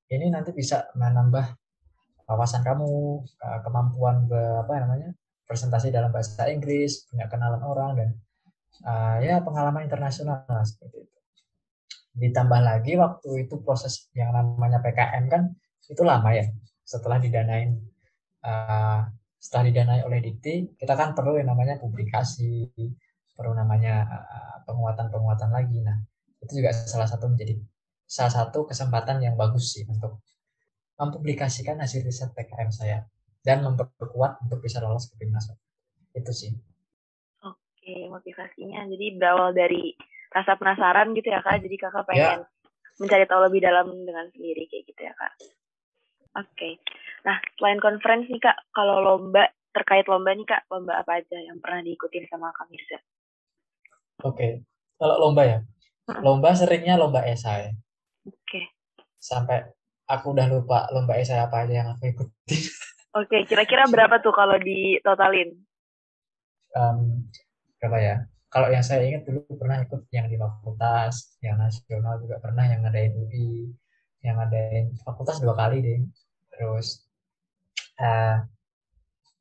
Ini 0.07 0.33
nanti 0.33 0.57
bisa 0.57 0.89
menambah 0.97 1.66
wawasan 2.27 2.67
kamu, 2.67 3.23
kemampuan 3.63 4.27
be, 4.27 4.39
apa 4.39 4.83
namanya 4.83 5.15
presentasi 5.47 5.95
dalam 5.95 6.11
bahasa 6.11 6.51
Inggris, 6.51 7.07
punya 7.07 7.31
kenalan 7.31 7.63
orang 7.63 7.91
dan 7.95 8.09
uh, 8.83 9.17
ya 9.23 9.41
pengalaman 9.41 9.87
internasional 9.87 10.43
seperti 10.67 11.07
itu. 11.07 11.19
Ditambah 12.19 12.61
lagi 12.61 12.99
waktu 12.99 13.47
itu 13.47 13.63
proses 13.63 14.11
yang 14.13 14.35
namanya 14.35 14.83
PKM 14.83 15.25
kan 15.31 15.55
itu 15.87 16.03
lama 16.03 16.35
ya 16.35 16.51
setelah 16.83 17.23
didanain 17.23 17.79
uh, 18.43 19.07
setelah 19.39 19.71
didanai 19.71 20.03
oleh 20.03 20.19
Dikti 20.19 20.75
kita 20.75 20.99
kan 20.99 21.15
perlu 21.15 21.39
yang 21.39 21.55
namanya 21.55 21.79
publikasi 21.79 22.67
perlu 23.39 23.55
namanya 23.55 24.03
uh, 24.07 24.57
penguatan-penguatan 24.67 25.51
lagi 25.55 25.79
nah 25.87 25.95
itu 26.43 26.59
juga 26.59 26.75
salah 26.75 27.07
satu 27.07 27.31
menjadi 27.31 27.55
salah 28.07 28.33
satu 28.35 28.67
kesempatan 28.67 29.23
yang 29.23 29.39
bagus 29.39 29.79
sih 29.79 29.87
untuk 29.87 30.23
mempublikasikan 30.97 31.77
hasil 31.81 32.05
riset 32.05 32.33
PKM 32.33 32.71
saya 32.73 33.05
dan 33.45 33.63
memperkuat 33.63 34.43
untuk 34.43 34.65
bisa 34.65 34.81
lolos 34.81 35.09
ke 35.13 35.21
timnas 35.21 35.53
itu 36.17 36.33
sih 36.33 36.53
oke 37.45 37.95
motivasinya 38.11 38.89
jadi 38.91 39.07
berawal 39.21 39.53
dari 39.53 39.93
rasa 40.33 40.57
penasaran 40.57 41.13
gitu 41.13 41.29
ya 41.31 41.41
kak 41.45 41.63
jadi 41.63 41.77
kakak 41.77 42.05
pengen 42.09 42.43
ya. 42.43 42.49
mencari 42.97 43.25
tahu 43.29 43.41
lebih 43.47 43.61
dalam 43.61 43.93
dengan 43.93 44.27
sendiri 44.33 44.65
kayak 44.69 44.85
gitu 44.89 45.01
ya 45.05 45.15
kak 45.15 45.33
Oke. 46.37 46.85
Nah, 47.25 47.41
selain 47.57 47.81
conference 47.81 48.29
nih 48.29 48.41
Kak, 48.45 48.69
kalau 48.77 49.01
lomba 49.01 49.49
terkait 49.73 50.05
lomba 50.05 50.37
nih 50.37 50.45
Kak, 50.45 50.69
lomba 50.69 51.01
apa 51.01 51.25
aja 51.25 51.37
yang 51.41 51.57
pernah 51.65 51.81
diikutin 51.81 52.29
sama 52.29 52.53
Kak 52.53 52.69
Mirza? 52.69 53.01
Oke. 54.21 54.69
Kalau 55.01 55.17
lomba 55.17 55.43
ya. 55.49 55.59
Lomba 56.21 56.53
seringnya 56.53 57.01
lomba 57.01 57.25
esai. 57.25 57.73
Oke. 58.29 58.77
Sampai 59.17 59.65
aku 60.07 60.33
udah 60.35 60.47
lupa 60.47 60.87
lomba 60.95 61.19
esai 61.19 61.43
apa 61.43 61.67
aja 61.67 61.85
yang 61.85 61.89
aku 61.95 62.11
ikutin. 62.11 62.33
Oke, 63.19 63.27
okay. 63.27 63.41
kira-kira 63.49 63.89
berapa 63.89 64.21
tuh 64.21 64.35
kalau 64.35 64.61
ditotalin? 64.61 65.57
Um, 66.77 67.27
berapa 67.81 67.99
ya? 67.99 68.17
Kalau 68.53 68.69
yang 68.71 68.85
saya 68.85 69.03
ingat 69.05 69.25
dulu 69.27 69.43
pernah 69.57 69.81
ikut 69.83 70.07
yang 70.13 70.29
di 70.29 70.37
fakultas, 70.37 71.37
yang 71.41 71.57
nasional 71.57 72.21
juga 72.21 72.37
pernah, 72.39 72.69
yang 72.69 72.85
ngadain 72.85 73.17
UI, 73.17 73.73
yang 74.27 74.43
ngadain 74.43 74.91
fakultas 75.07 75.39
dua 75.39 75.55
kali 75.55 75.79
deh 75.87 76.01
terus 76.51 77.07
uh, 78.03 78.43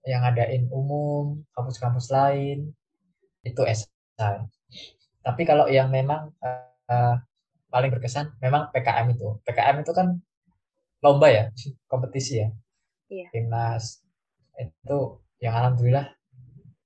yang 0.06 0.22
ngadain 0.22 0.70
umum 0.70 1.42
kampus-kampus 1.58 2.14
lain 2.14 2.70
itu 3.42 3.62
esai 3.66 4.46
tapi 5.26 5.42
kalau 5.42 5.66
yang 5.66 5.90
memang 5.90 6.30
uh, 6.46 7.18
paling 7.74 7.90
berkesan 7.90 8.38
memang 8.38 8.70
PKM 8.70 9.10
itu 9.10 9.42
PKM 9.42 9.82
itu 9.82 9.92
kan 9.92 10.22
lomba 11.04 11.28
ya 11.32 11.44
kompetisi 11.90 12.44
ya 12.44 12.48
iya. 13.12 13.28
timnas 13.34 14.04
itu 14.56 15.20
yang 15.44 15.56
alhamdulillah 15.56 16.12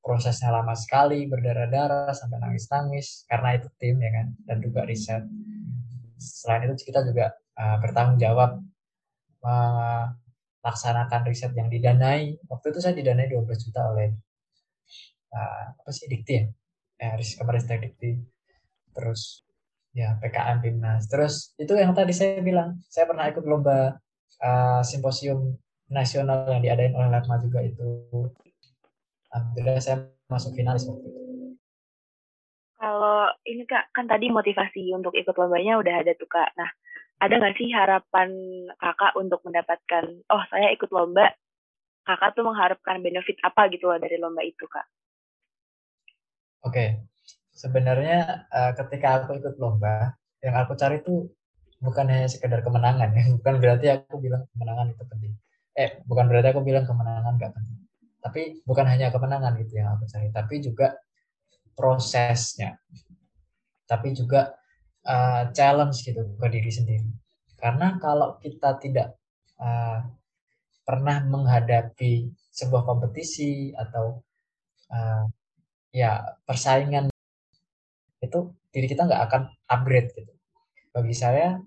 prosesnya 0.02 0.50
lama 0.50 0.74
sekali 0.74 1.30
berdarah-darah 1.30 2.16
sampai 2.16 2.42
nangis-nangis 2.42 3.30
karena 3.30 3.62
itu 3.62 3.68
tim 3.78 4.02
ya 4.02 4.10
kan 4.10 4.28
dan 4.48 4.58
juga 4.64 4.88
riset 4.88 5.22
selain 6.20 6.68
itu 6.68 6.92
kita 6.92 7.06
juga 7.08 7.32
uh, 7.56 7.78
bertanggung 7.80 8.20
jawab 8.20 8.60
melaksanakan 9.40 11.22
riset 11.28 11.56
yang 11.56 11.72
didanai. 11.72 12.36
Waktu 12.48 12.76
itu 12.76 12.80
saya 12.84 12.94
didanai 12.96 13.32
12 13.32 13.66
juta 13.72 13.82
oleh 13.88 14.12
uh, 15.32 15.66
apa 15.80 15.90
sih 15.96 16.12
Dikti 16.12 16.34
ya? 16.36 16.44
Eh, 17.00 17.16
kemarin 17.40 17.64
Dikti. 17.64 18.20
Terus 18.92 19.48
ya 19.96 20.18
PKM 20.22 20.62
Timnas. 20.62 21.10
Terus 21.10 21.54
itu 21.58 21.74
yang 21.76 21.94
tadi 21.94 22.14
saya 22.14 22.40
bilang, 22.44 22.80
saya 22.90 23.10
pernah 23.10 23.26
ikut 23.30 23.44
lomba 23.46 23.98
uh, 24.42 24.82
simposium 24.86 25.58
nasional 25.90 26.46
yang 26.50 26.62
diadain 26.62 26.94
oleh 26.94 27.10
Latma 27.10 27.42
juga 27.42 27.66
itu. 27.66 28.06
Alhamdulillah 29.30 29.82
saya 29.82 30.10
masuk 30.30 30.54
finalis 30.58 30.86
waktu 30.86 31.06
itu. 31.10 31.22
Kalau 32.80 33.28
ini 33.44 33.68
kak, 33.68 33.92
kan 33.92 34.08
tadi 34.08 34.32
motivasi 34.32 34.96
untuk 34.96 35.12
ikut 35.12 35.36
lombanya 35.36 35.78
udah 35.82 36.00
ada 36.00 36.16
tuh 36.16 36.30
kak. 36.32 36.56
Nah, 36.56 36.70
ada 37.20 37.34
nggak 37.36 37.56
sih 37.60 37.70
harapan 37.76 38.32
kakak 38.80 39.14
untuk 39.20 39.44
mendapatkan 39.44 40.04
oh 40.32 40.44
saya 40.48 40.72
ikut 40.72 40.88
lomba 40.90 41.36
kakak 42.08 42.32
tuh 42.34 42.48
mengharapkan 42.48 43.04
benefit 43.04 43.36
apa 43.44 43.68
gitu 43.70 43.92
loh 43.92 44.00
dari 44.00 44.16
lomba 44.16 44.42
itu 44.42 44.64
kak 44.66 44.88
oke 46.64 46.72
okay. 46.72 47.04
Sebenarnya 47.60 48.48
uh, 48.48 48.72
ketika 48.72 49.20
aku 49.20 49.36
ikut 49.36 49.60
lomba 49.60 50.16
yang 50.40 50.56
aku 50.56 50.80
cari 50.80 51.04
tuh 51.04 51.28
bukan 51.84 52.08
hanya 52.08 52.32
sekedar 52.32 52.64
kemenangan 52.64 53.12
ya. 53.12 53.24
Bukan 53.40 53.60
berarti 53.60 53.88
aku 53.92 54.16
bilang 54.24 54.48
kemenangan 54.56 54.96
itu 54.96 55.04
penting. 55.04 55.34
Eh 55.76 56.04
bukan 56.04 56.28
berarti 56.28 56.48
aku 56.52 56.62
bilang 56.64 56.84
kemenangan 56.88 57.40
nggak 57.40 57.52
penting. 57.56 57.80
Tapi 58.20 58.42
bukan 58.68 58.84
hanya 58.88 59.16
kemenangan 59.16 59.56
gitu 59.64 59.80
yang 59.80 59.96
aku 59.96 60.08
cari 60.12 60.28
tapi 60.32 60.56
juga 60.60 60.96
prosesnya. 61.72 62.76
Tapi 63.88 64.12
juga 64.12 64.56
uh, 65.08 65.52
challenge 65.56 66.04
gitu 66.04 66.36
ke 66.36 66.48
diri 66.52 66.72
sendiri. 66.72 67.08
Karena 67.56 67.96
kalau 68.00 68.36
kita 68.44 68.76
tidak 68.80 69.16
uh, 69.60 70.04
pernah 70.84 71.24
menghadapi 71.24 72.28
sebuah 72.52 72.84
kompetisi 72.84 73.72
atau 73.72 74.20
uh, 74.92 75.24
ya 75.96 76.36
persaingan 76.44 77.08
itu 78.30 78.54
diri 78.70 78.86
kita 78.86 79.10
nggak 79.10 79.22
akan 79.26 79.42
upgrade 79.66 80.14
gitu. 80.14 80.34
Bagi 80.94 81.16
saya 81.18 81.58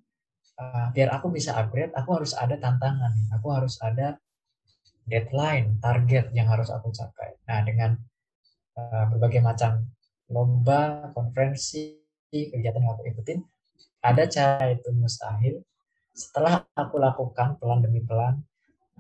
uh, 0.59 0.87
biar 0.95 1.11
aku 1.19 1.35
bisa 1.35 1.59
upgrade 1.59 1.90
aku 1.92 2.23
harus 2.23 2.33
ada 2.38 2.54
tantangan. 2.54 3.12
Aku 3.35 3.50
harus 3.50 3.83
ada 3.83 4.16
deadline 5.02 5.83
target 5.83 6.31
yang 6.31 6.47
harus 6.47 6.71
aku 6.71 6.95
capai. 6.95 7.35
Nah 7.50 7.66
dengan 7.66 7.99
uh, 8.78 9.04
berbagai 9.11 9.42
macam 9.42 9.90
lomba 10.31 11.12
konferensi 11.12 11.99
kegiatan 12.33 12.81
yang 12.81 12.97
aku 12.97 13.04
ikutin 13.12 13.45
ada 14.00 14.25
cara 14.31 14.73
itu 14.73 14.88
mustahil. 14.95 15.61
Setelah 16.12 16.64
aku 16.76 16.97
lakukan 17.00 17.57
pelan 17.61 17.85
demi 17.85 18.00
pelan 18.04 18.40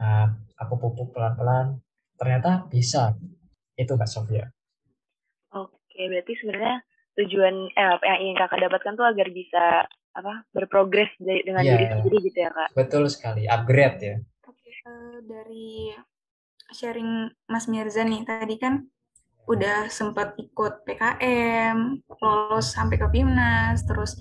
uh, 0.00 0.26
aku 0.58 0.74
pupuk 0.78 1.14
pelan-pelan 1.14 1.78
ternyata 2.18 2.66
bisa. 2.70 3.14
Itu 3.72 3.96
Kak 3.96 4.08
Sofia. 4.10 4.46
Oke 5.52 6.08
berarti 6.08 6.32
sebenarnya 6.38 6.84
tujuan 7.20 7.68
eh, 7.72 7.90
apa 7.98 8.04
yang 8.08 8.18
ingin 8.28 8.36
kakak 8.40 8.60
dapatkan 8.68 8.92
tuh 8.96 9.06
agar 9.06 9.28
bisa 9.28 9.64
apa 10.12 10.44
berprogres 10.52 11.08
dengan 11.20 11.64
yeah, 11.64 11.76
diri 11.76 11.84
sendiri 11.88 12.16
gitu 12.28 12.38
ya 12.44 12.50
kak? 12.52 12.68
Betul 12.76 13.08
sekali 13.08 13.48
upgrade 13.48 13.98
ya. 14.00 14.16
Oke 14.48 14.70
uh, 14.88 15.18
dari 15.24 15.92
sharing 16.72 17.28
Mas 17.48 17.68
Mirza 17.68 18.04
nih 18.04 18.24
tadi 18.24 18.56
kan 18.56 18.84
udah 19.50 19.90
sempat 19.90 20.38
ikut 20.38 20.86
PKM 20.86 21.76
lolos 22.22 22.66
sampai 22.72 22.96
ke 22.96 23.06
PIMNAS 23.10 23.82
terus 23.84 24.16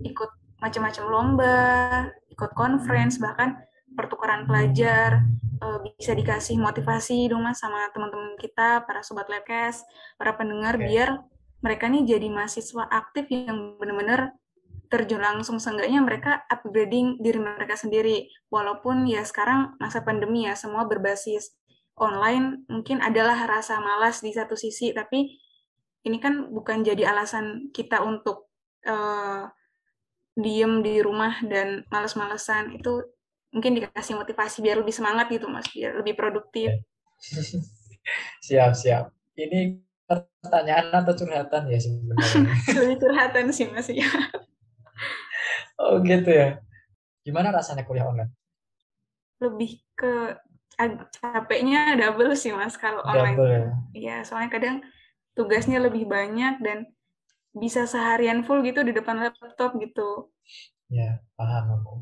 ikut 0.00 0.30
macam-macam 0.58 1.04
lomba 1.10 1.68
ikut 2.32 2.50
conference 2.56 3.20
bahkan 3.20 3.60
pertukaran 3.92 4.48
pelajar 4.48 5.20
uh, 5.60 5.78
bisa 5.84 6.16
dikasih 6.16 6.56
motivasi 6.56 7.28
dong 7.28 7.44
mas 7.44 7.60
sama 7.60 7.84
teman-teman 7.92 8.34
kita 8.40 8.80
para 8.88 9.04
sobat 9.04 9.28
labcast 9.28 9.84
para 10.16 10.32
pendengar 10.32 10.80
okay. 10.80 10.88
biar 10.88 11.08
mereka 11.62 11.86
nih 11.86 12.02
jadi 12.04 12.28
mahasiswa 12.28 12.84
aktif 12.90 13.30
yang 13.30 13.78
benar-benar 13.78 14.34
terjun 14.90 15.22
langsung. 15.22 15.56
Seenggaknya 15.56 16.02
mereka 16.04 16.44
upgrading 16.50 17.22
diri 17.22 17.40
mereka 17.40 17.78
sendiri. 17.78 18.28
Walaupun 18.52 19.08
ya 19.08 19.24
sekarang 19.24 19.78
masa 19.78 20.04
pandemi 20.04 20.44
ya 20.44 20.58
semua 20.58 20.84
berbasis 20.84 21.54
online. 21.96 22.66
Mungkin 22.68 23.00
adalah 23.00 23.48
rasa 23.48 23.78
malas 23.78 24.20
di 24.20 24.34
satu 24.34 24.58
sisi 24.58 24.92
tapi 24.92 25.38
ini 26.02 26.18
kan 26.18 26.50
bukan 26.50 26.82
jadi 26.82 27.14
alasan 27.14 27.70
kita 27.70 28.02
untuk 28.02 28.50
uh, 28.90 29.46
diem 30.34 30.82
di 30.82 30.98
rumah 30.98 31.40
dan 31.46 31.86
males-malesan. 31.88 32.74
Itu 32.74 33.06
mungkin 33.54 33.78
dikasih 33.78 34.18
motivasi 34.18 34.60
biar 34.66 34.82
lebih 34.82 34.92
semangat 34.92 35.30
gitu 35.30 35.46
mas. 35.46 35.70
Biar 35.70 35.94
lebih 35.94 36.18
produktif. 36.18 36.74
Siap 38.50 38.74
siap. 38.74 39.14
Ini 39.38 39.78
pertanyaan 40.42 40.90
atau 40.92 41.14
curhatan 41.14 41.62
ya 41.70 41.78
sebenarnya? 41.78 42.30
Lebih 42.78 42.96
curhatan 43.00 43.46
sih 43.54 43.66
Mas 43.70 43.88
ya. 43.88 44.08
oh 45.80 46.00
gitu 46.02 46.30
ya. 46.30 46.60
Gimana 47.22 47.54
rasanya 47.54 47.86
kuliah 47.86 48.10
online? 48.10 48.32
Lebih 49.38 49.78
ke 49.94 50.36
capeknya 51.20 51.94
double 51.94 52.34
sih 52.34 52.50
Mas 52.52 52.74
kalau 52.74 53.04
online. 53.06 53.36
Double 53.36 53.50
ya? 53.50 53.64
Iya, 53.92 54.16
soalnya 54.26 54.50
kadang 54.50 54.76
tugasnya 55.32 55.78
lebih 55.80 56.08
banyak 56.08 56.60
dan 56.60 56.90
bisa 57.52 57.84
seharian 57.84 58.44
full 58.44 58.64
gitu 58.64 58.80
di 58.80 58.96
depan 58.96 59.20
laptop 59.20 59.76
gitu. 59.76 60.32
Ya, 60.88 61.20
paham 61.36 61.80
aku. 61.80 61.94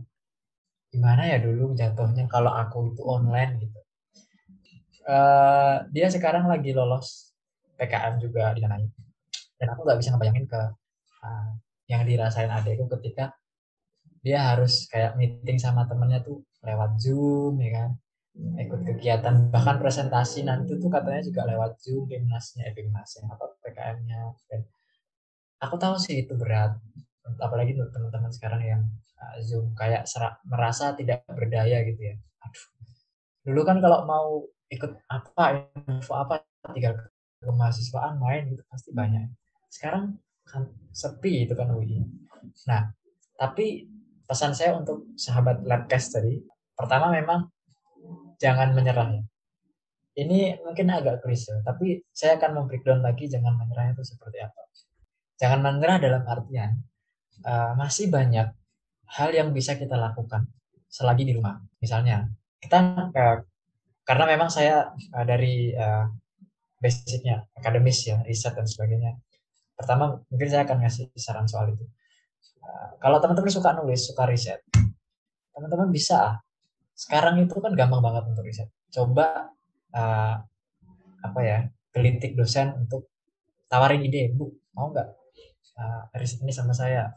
Gimana 0.90 1.27
ya 1.31 1.38
dulu 1.38 1.75
jatuhnya 1.79 2.27
kalau 2.27 2.51
aku 2.51 2.94
itu 2.94 3.03
online 3.07 3.53
gitu. 3.62 3.79
Uh, 5.07 5.87
dia 5.90 6.07
sekarang 6.12 6.46
lagi 6.46 6.70
lolos 6.77 7.30
PKM 7.81 8.21
juga 8.21 8.53
didanai 8.53 8.85
dan 9.57 9.66
aku 9.73 9.81
nggak 9.88 9.99
bisa 10.01 10.12
ngebayangin 10.12 10.45
ke 10.45 10.61
uh, 11.25 11.51
yang 11.88 12.05
dirasain 12.05 12.53
adekku 12.53 12.87
ketika 13.01 13.35
dia 14.21 14.53
harus 14.53 14.85
kayak 14.88 15.16
meeting 15.16 15.57
sama 15.57 15.88
temennya 15.88 16.21
tuh 16.21 16.45
lewat 16.64 17.01
zoom 17.01 17.57
ya 17.61 17.71
kan? 17.83 17.90
Ikut 18.61 18.81
kegiatan. 18.87 19.49
Bahkan 19.49 19.77
presentasi 19.81 20.45
nanti 20.45 20.77
tuh 20.77 20.93
katanya 20.93 21.25
juga 21.25 21.49
lewat 21.49 21.81
zoom 21.81 22.05
timnasnya 22.07 22.69
eh, 22.69 22.75
timnasnya 22.77 23.27
atau 23.33 23.57
PKM-nya 23.64 24.21
dan 24.49 24.61
aku 25.61 25.77
tahu 25.81 25.97
sih 25.97 26.25
itu 26.25 26.37
berat. 26.37 26.77
Apalagi 27.40 27.77
untuk 27.77 27.90
teman-teman 27.97 28.33
sekarang 28.33 28.62
yang 28.64 28.83
uh, 29.21 29.37
zoom 29.40 29.73
kayak 29.73 30.05
serak, 30.05 30.40
merasa 30.45 30.93
tidak 30.95 31.25
berdaya 31.27 31.81
gitu 31.85 32.01
ya. 32.01 32.14
Aduh. 32.45 32.64
Dulu 33.51 33.61
kan 33.64 33.77
kalau 33.81 34.05
mau 34.05 34.45
ikut 34.71 34.93
apa 35.11 35.73
info 35.88 36.12
apa 36.14 36.45
tinggal 36.71 36.95
kemahasiswaan 37.40 38.20
main 38.20 38.48
gitu 38.53 38.62
pasti 38.68 38.92
banyak. 38.92 39.29
Sekarang 39.72 40.16
kan 40.50 40.66
sepi 40.90 41.46
itu 41.46 41.55
kan 41.55 41.70
UI 41.70 42.03
nah 42.66 42.90
tapi 43.38 43.87
pesan 44.26 44.53
saya 44.59 44.74
untuk 44.74 45.14
sahabat 45.14 45.62
labcast 45.62 46.18
tadi 46.18 46.42
pertama 46.74 47.14
memang 47.14 47.46
jangan 48.42 48.74
menyerah 48.74 49.14
ya. 49.14 49.22
Ini 50.11 50.61
mungkin 50.66 50.90
agak 50.90 51.22
klise 51.22 51.62
tapi 51.62 52.03
saya 52.11 52.37
akan 52.37 52.62
membreakdown 52.62 53.00
lagi 53.00 53.31
jangan 53.31 53.55
menyerah 53.57 53.94
itu 53.94 54.03
seperti 54.03 54.42
apa. 54.42 54.61
Jangan 55.40 55.61
menyerah 55.62 55.98
dalam 56.03 56.22
artian 56.26 56.83
uh, 57.46 57.72
masih 57.79 58.11
banyak 58.11 58.50
hal 59.11 59.31
yang 59.33 59.55
bisa 59.55 59.79
kita 59.79 59.96
lakukan 59.96 60.50
selagi 60.90 61.24
di 61.24 61.33
rumah. 61.38 61.62
Misalnya 61.79 62.26
kita 62.61 62.79
uh, 63.14 63.38
karena 64.05 64.24
memang 64.26 64.50
saya 64.50 64.90
uh, 64.90 65.24
dari 65.24 65.72
uh, 65.72 66.11
basicnya 66.81 67.47
akademis 67.55 68.09
ya 68.09 68.19
riset 68.25 68.57
dan 68.57 68.66
sebagainya. 68.66 69.21
Pertama 69.77 70.19
mungkin 70.29 70.49
saya 70.49 70.64
akan 70.64 70.85
ngasih 70.85 71.12
saran 71.14 71.47
soal 71.47 71.73
itu. 71.73 71.85
Uh, 72.61 72.97
kalau 73.01 73.21
teman-teman 73.21 73.53
suka 73.53 73.73
nulis 73.77 74.01
suka 74.05 74.25
riset 74.29 74.61
teman-teman 75.57 75.93
bisa 75.93 76.40
sekarang 76.97 77.40
itu 77.45 77.53
kan 77.61 77.73
gampang 77.77 78.01
banget 78.01 78.25
untuk 78.33 78.45
riset. 78.49 78.69
Coba 78.88 79.53
uh, 79.93 80.35
apa 81.21 81.40
ya 81.45 81.69
gelitik 81.93 82.33
dosen 82.33 82.73
untuk 82.81 83.12
tawarin 83.69 84.01
ide 84.01 84.33
bu 84.33 84.49
mau 84.73 84.88
nggak 84.88 85.09
uh, 85.77 86.03
riset 86.16 86.40
ini 86.40 86.53
sama 86.53 86.73
saya? 86.73 87.12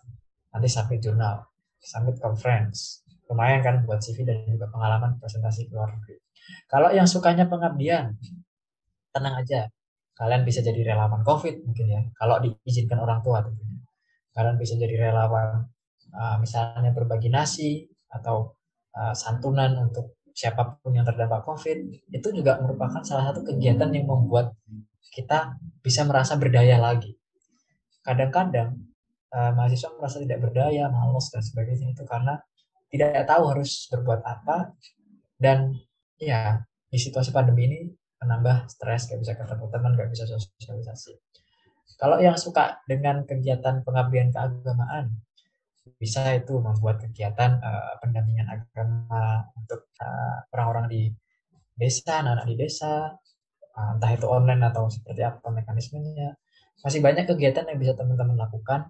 Nanti 0.52 0.68
submit 0.68 1.00
jurnal 1.00 1.44
submit 1.84 2.18
conference. 2.24 3.04
Lumayan 3.28 3.60
kan 3.64 3.76
buat 3.84 4.00
CV 4.00 4.24
dan 4.24 4.48
juga 4.48 4.72
pengalaman 4.72 5.20
presentasi 5.20 5.68
ke 5.68 5.74
luar 5.76 5.92
negeri. 5.96 6.20
Kalau 6.68 6.90
yang 6.92 7.08
sukanya 7.08 7.48
pengabdian 7.48 8.16
tenang 9.14 9.38
aja. 9.40 9.70
Kalian 10.14 10.42
bisa 10.46 10.66
jadi 10.66 10.94
relawan 10.94 11.22
covid 11.22 11.62
mungkin 11.62 11.86
ya. 11.90 12.02
Kalau 12.18 12.42
diizinkan 12.42 12.98
orang 13.02 13.22
tua 13.22 13.46
tentunya. 13.46 13.82
Kalian 14.34 14.58
bisa 14.58 14.74
jadi 14.78 15.10
relawan 15.10 15.70
uh, 16.14 16.38
misalnya 16.42 16.90
berbagi 16.90 17.30
nasi 17.30 17.86
atau 18.10 18.58
uh, 18.98 19.14
santunan 19.14 19.90
untuk 19.90 20.18
siapa 20.34 20.82
pun 20.82 20.98
yang 20.98 21.06
terdampak 21.06 21.46
covid 21.46 21.78
itu 22.10 22.28
juga 22.34 22.58
merupakan 22.58 23.06
salah 23.06 23.30
satu 23.30 23.46
kegiatan 23.46 23.94
yang 23.94 24.10
membuat 24.10 24.58
kita 25.14 25.58
bisa 25.86 26.02
merasa 26.10 26.34
berdaya 26.42 26.82
lagi. 26.82 27.14
Kadang-kadang 28.02 28.74
uh, 29.30 29.52
mahasiswa 29.54 29.94
merasa 29.94 30.18
tidak 30.22 30.42
berdaya 30.50 30.90
malas 30.90 31.30
dan 31.30 31.46
sebagainya 31.46 31.94
itu 31.94 32.04
karena 32.10 32.42
tidak 32.90 33.26
tahu 33.30 33.54
harus 33.54 33.90
berbuat 33.94 34.22
apa. 34.26 34.74
Dan 35.38 35.78
ya 36.18 36.62
di 36.90 36.98
situasi 36.98 37.30
pandemi 37.30 37.70
ini 37.70 37.80
menambah 38.24 38.72
stres, 38.72 39.12
gak 39.12 39.20
bisa 39.20 39.36
ketemu 39.36 39.66
teman, 39.68 39.92
gak 40.00 40.10
bisa 40.10 40.24
sosialisasi. 40.26 41.20
Kalau 42.00 42.18
yang 42.18 42.40
suka 42.40 42.82
dengan 42.90 43.28
kegiatan 43.28 43.84
pengabdian 43.86 44.32
keagamaan, 44.34 45.14
bisa 46.00 46.32
itu 46.32 46.58
membuat 46.64 47.04
kegiatan 47.04 47.60
uh, 47.60 48.00
pendampingan 48.00 48.48
agama 48.48 49.44
untuk 49.60 49.92
uh, 50.00 50.48
orang-orang 50.56 50.88
di 50.88 51.02
desa, 51.76 52.24
anak-anak 52.24 52.48
di 52.48 52.56
desa, 52.56 53.12
uh, 53.76 53.90
entah 54.00 54.12
itu 54.16 54.28
online 54.28 54.64
atau 54.72 54.88
seperti 54.88 55.22
apa 55.28 55.48
mekanismenya. 55.52 56.40
Masih 56.84 57.04
banyak 57.04 57.28
kegiatan 57.28 57.68
yang 57.68 57.80
bisa 57.80 57.94
teman-teman 58.00 58.40
lakukan 58.40 58.90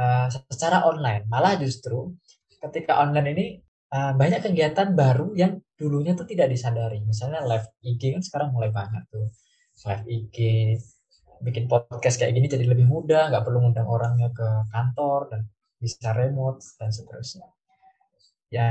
uh, 0.00 0.26
secara 0.48 0.88
online. 0.88 1.28
Malah 1.28 1.60
justru 1.60 2.16
ketika 2.58 2.98
online 3.04 3.28
ini 3.36 3.46
uh, 3.92 4.12
banyak 4.16 4.48
kegiatan 4.48 4.96
baru 4.96 5.36
yang 5.36 5.60
dulunya 5.78 6.12
tuh 6.18 6.26
tidak 6.26 6.50
disadari. 6.50 6.98
Misalnya 7.06 7.46
live 7.46 7.70
IG 7.86 8.18
kan 8.18 8.22
sekarang 8.22 8.50
mulai 8.50 8.74
banyak 8.74 9.06
tuh. 9.08 9.30
Live 9.86 10.04
IG, 10.10 10.36
bikin 11.38 11.70
podcast 11.70 12.18
kayak 12.18 12.34
gini 12.34 12.50
jadi 12.50 12.66
lebih 12.66 12.90
mudah, 12.90 13.30
nggak 13.30 13.46
perlu 13.46 13.62
ngundang 13.62 13.86
orangnya 13.86 14.28
ke 14.34 14.48
kantor 14.74 15.30
dan 15.30 15.40
bisa 15.78 16.10
remote 16.10 16.58
dan 16.76 16.90
seterusnya. 16.90 17.46
Ya 18.50 18.68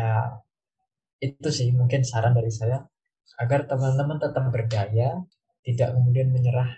itu 1.23 1.49
sih 1.49 1.71
mungkin 1.71 2.03
saran 2.03 2.35
dari 2.35 2.51
saya 2.51 2.83
agar 3.39 3.65
teman-teman 3.65 4.19
tetap 4.19 4.43
berdaya, 4.51 5.23
tidak 5.63 5.89
kemudian 5.95 6.27
menyerah 6.29 6.75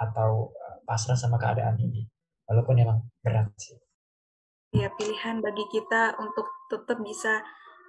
atau 0.00 0.48
eh, 0.56 0.76
pasrah 0.88 1.18
sama 1.18 1.36
keadaan 1.36 1.76
ini, 1.76 2.08
walaupun 2.48 2.80
memang 2.80 3.04
berat 3.20 3.52
sih. 3.60 3.76
Ya 4.72 4.88
pilihan 4.96 5.44
bagi 5.44 5.64
kita 5.72 6.16
untuk 6.20 6.48
tetap 6.72 7.00
bisa 7.00 7.40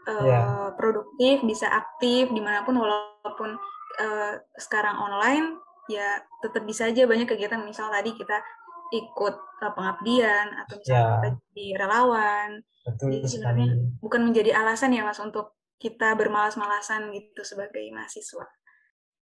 uh, 0.10 0.26
yeah. 0.26 0.74
produktif, 0.74 1.46
bisa 1.46 1.70
aktif 1.70 2.34
di 2.34 2.42
mana 2.42 2.66
pun 2.66 2.82
walaupun 2.82 3.54
uh, 4.02 4.34
sekarang 4.58 4.98
online, 4.98 5.62
ya 5.86 6.18
tetap 6.42 6.66
bisa 6.66 6.90
aja 6.90 7.06
banyak 7.06 7.30
kegiatan. 7.30 7.62
Misal 7.62 7.94
tadi 7.94 8.18
kita 8.18 8.42
ikut 8.90 9.36
uh, 9.38 9.72
pengabdian 9.78 10.50
atau 10.66 10.82
misalnya 10.82 11.06
yeah. 11.06 11.14
kita 11.22 11.30
jadi 11.38 11.66
relawan. 11.78 12.50
Betul 12.90 13.22
Jadi 13.22 13.28
sekali. 13.30 13.64
Bukan 14.02 14.22
menjadi 14.26 14.52
alasan 14.58 14.96
ya 14.96 15.06
mas 15.06 15.22
untuk 15.22 15.54
kita 15.80 16.18
bermalas-malasan 16.18 17.14
gitu 17.14 17.42
sebagai 17.46 17.86
mahasiswa. 17.94 18.46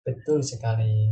Betul 0.07 0.41
sekali. 0.41 1.11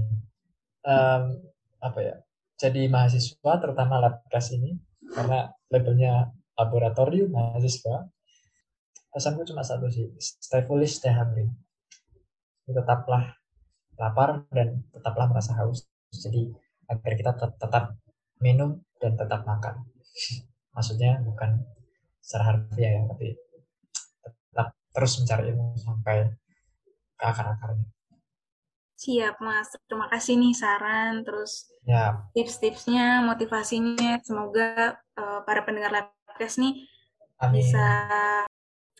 Um, 0.88 1.44
apa 1.84 2.00
ya? 2.00 2.16
Jadi 2.58 2.90
mahasiswa 2.90 3.54
terutama 3.62 4.02
labkas 4.02 4.50
ini 4.56 4.80
karena 5.14 5.52
labelnya 5.70 6.34
laboratorium 6.58 7.30
mahasiswa. 7.30 8.10
Pesanku 9.18 9.42
cuma 9.50 9.66
satu 9.66 9.90
sih, 9.90 10.14
stay 10.22 10.62
foolish, 10.70 11.02
stay 11.02 11.10
hungry. 11.10 11.50
Tetaplah 12.70 13.34
lapar 13.98 14.46
dan 14.54 14.86
tetaplah 14.94 15.26
merasa 15.26 15.58
haus. 15.58 15.90
Jadi 16.14 16.54
agar 16.86 17.14
kita 17.18 17.34
tetap 17.34 17.98
minum 18.38 18.78
dan 19.02 19.18
tetap 19.18 19.42
makan. 19.42 19.90
Maksudnya 20.78 21.18
bukan 21.26 21.66
secara 22.22 22.54
harfiah 22.54 23.02
ya, 23.02 23.02
tapi 23.10 23.34
terus 24.98 25.14
mencari 25.22 25.54
ilmu 25.54 25.78
sampai 25.78 26.18
ke 27.18 27.26
akar-akarnya. 27.26 27.86
Siap 28.98 29.38
Mas, 29.42 29.70
terima 29.86 30.10
kasih 30.10 30.42
nih 30.42 30.54
saran, 30.58 31.22
terus 31.22 31.70
ya. 31.86 32.22
tips-tipsnya, 32.34 33.22
motivasinya. 33.22 34.18
Semoga 34.26 34.98
uh, 35.18 35.42
para 35.46 35.62
pendengar 35.66 35.94
Labcast 35.94 36.58
nih 36.62 36.86
Amin. 37.38 37.62
bisa 37.62 37.90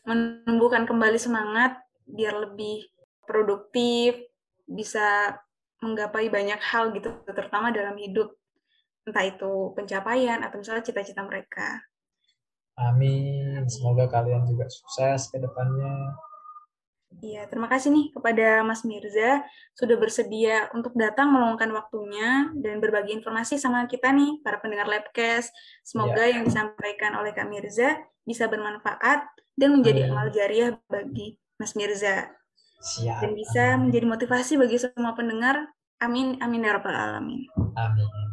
menumbuhkan 0.08 0.88
kembali 0.88 1.20
semangat 1.20 1.78
biar 2.08 2.48
lebih 2.48 2.88
produktif, 3.28 4.16
bisa 4.64 5.36
menggapai 5.84 6.32
banyak 6.32 6.58
hal 6.64 6.96
gitu, 6.96 7.12
terutama 7.28 7.76
dalam 7.76 8.00
hidup. 8.00 8.32
Entah 9.04 9.24
itu 9.28 9.72
pencapaian 9.76 10.40
atau 10.44 10.60
misalnya 10.60 10.84
cita-cita 10.84 11.24
mereka. 11.24 11.84
Amin. 12.78 13.68
Semoga 13.68 14.08
kalian 14.08 14.48
juga 14.48 14.70
sukses 14.72 15.28
ke 15.34 15.38
depannya. 15.42 16.16
Iya, 17.18 17.50
terima 17.50 17.66
kasih 17.66 17.90
nih 17.90 18.06
kepada 18.14 18.62
Mas 18.62 18.86
Mirza 18.86 19.42
sudah 19.74 19.98
bersedia 19.98 20.70
untuk 20.76 20.94
datang 20.94 21.34
meluangkan 21.34 21.72
waktunya 21.74 22.54
dan 22.62 22.78
berbagi 22.78 23.16
informasi 23.18 23.58
sama 23.58 23.90
kita 23.90 24.14
nih, 24.14 24.44
para 24.46 24.62
pendengar 24.62 24.86
Labcast. 24.86 25.50
Semoga 25.82 26.30
ya. 26.30 26.38
yang 26.38 26.44
disampaikan 26.46 27.18
oleh 27.18 27.34
Kak 27.34 27.50
Mirza 27.50 27.98
bisa 28.22 28.46
bermanfaat 28.46 29.24
dan 29.58 29.70
menjadi 29.74 30.14
amal 30.14 30.30
jariah 30.30 30.78
bagi 30.86 31.42
Mas 31.58 31.74
Mirza. 31.74 32.30
Siap. 32.78 33.26
Dan 33.26 33.32
bisa 33.34 33.74
menjadi 33.82 34.06
motivasi 34.06 34.54
bagi 34.62 34.78
semua 34.78 35.18
pendengar. 35.18 35.74
Amin, 35.98 36.38
amin 36.38 36.70
ya 36.70 36.78
rabbal 36.78 36.94
alamin. 36.94 37.50
Amin. 37.74 38.27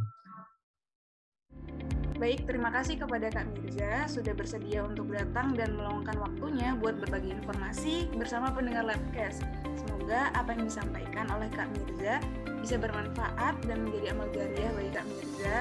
Baik, 2.25 2.49
terima 2.49 2.73
kasih 2.73 2.97
kepada 2.97 3.29
Kak 3.29 3.53
Mirza 3.53 4.09
sudah 4.09 4.33
bersedia 4.33 4.81
untuk 4.81 5.13
datang 5.13 5.53
dan 5.61 5.77
meluangkan 5.77 6.17
waktunya 6.17 6.73
buat 6.81 6.97
berbagi 6.97 7.37
informasi 7.37 8.09
bersama 8.17 8.49
pendengar 8.49 8.89
Labcast. 8.89 9.45
Semoga 9.77 10.33
apa 10.33 10.57
yang 10.57 10.65
disampaikan 10.65 11.29
oleh 11.29 11.53
Kak 11.53 11.69
Mirza 11.77 12.25
bisa 12.65 12.81
bermanfaat 12.81 13.61
dan 13.69 13.77
menjadi 13.85 14.17
amal 14.17 14.33
jariah 14.33 14.73
bagi 14.73 14.91
Kak 14.97 15.05
Mirza 15.05 15.57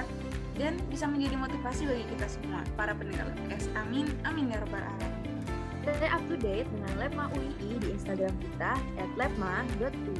dan 0.56 0.72
bisa 0.88 1.04
menjadi 1.04 1.36
motivasi 1.36 1.84
bagi 1.84 2.04
kita 2.16 2.26
semua, 2.32 2.64
para 2.80 2.96
pendengar 2.96 3.28
Labcast. 3.28 3.68
Amin, 3.76 4.08
amin 4.24 4.48
ya 4.48 4.56
rabbal 4.64 4.80
alamin. 4.80 5.36
Stay 5.84 6.08
up 6.08 6.24
to 6.32 6.36
date 6.40 6.64
dengan 6.80 6.96
Labma 6.96 7.28
UII 7.36 7.76
di 7.76 7.92
Instagram 7.92 8.32
kita 8.40 8.72
at 8.96 9.10
labma.ui. 9.20 10.16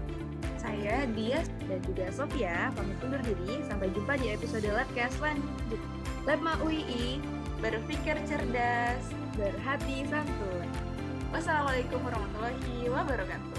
Saya 0.60 1.08
Dia 1.16 1.40
dan 1.72 1.80
juga 1.88 2.12
Sofia 2.12 2.68
pamit 2.76 3.00
undur 3.00 3.24
diri. 3.24 3.64
Sampai 3.64 3.88
jumpa 3.96 4.20
di 4.20 4.36
episode 4.36 4.68
Labcast 4.68 5.16
selanjutnya. 5.16 6.03
Lepma 6.24 6.56
UII, 6.64 7.20
berpikir 7.60 8.16
cerdas, 8.24 9.04
berhati 9.36 10.08
santun. 10.08 10.64
Wassalamualaikum 11.36 12.00
warahmatullahi 12.00 12.88
wabarakatuh. 12.88 13.53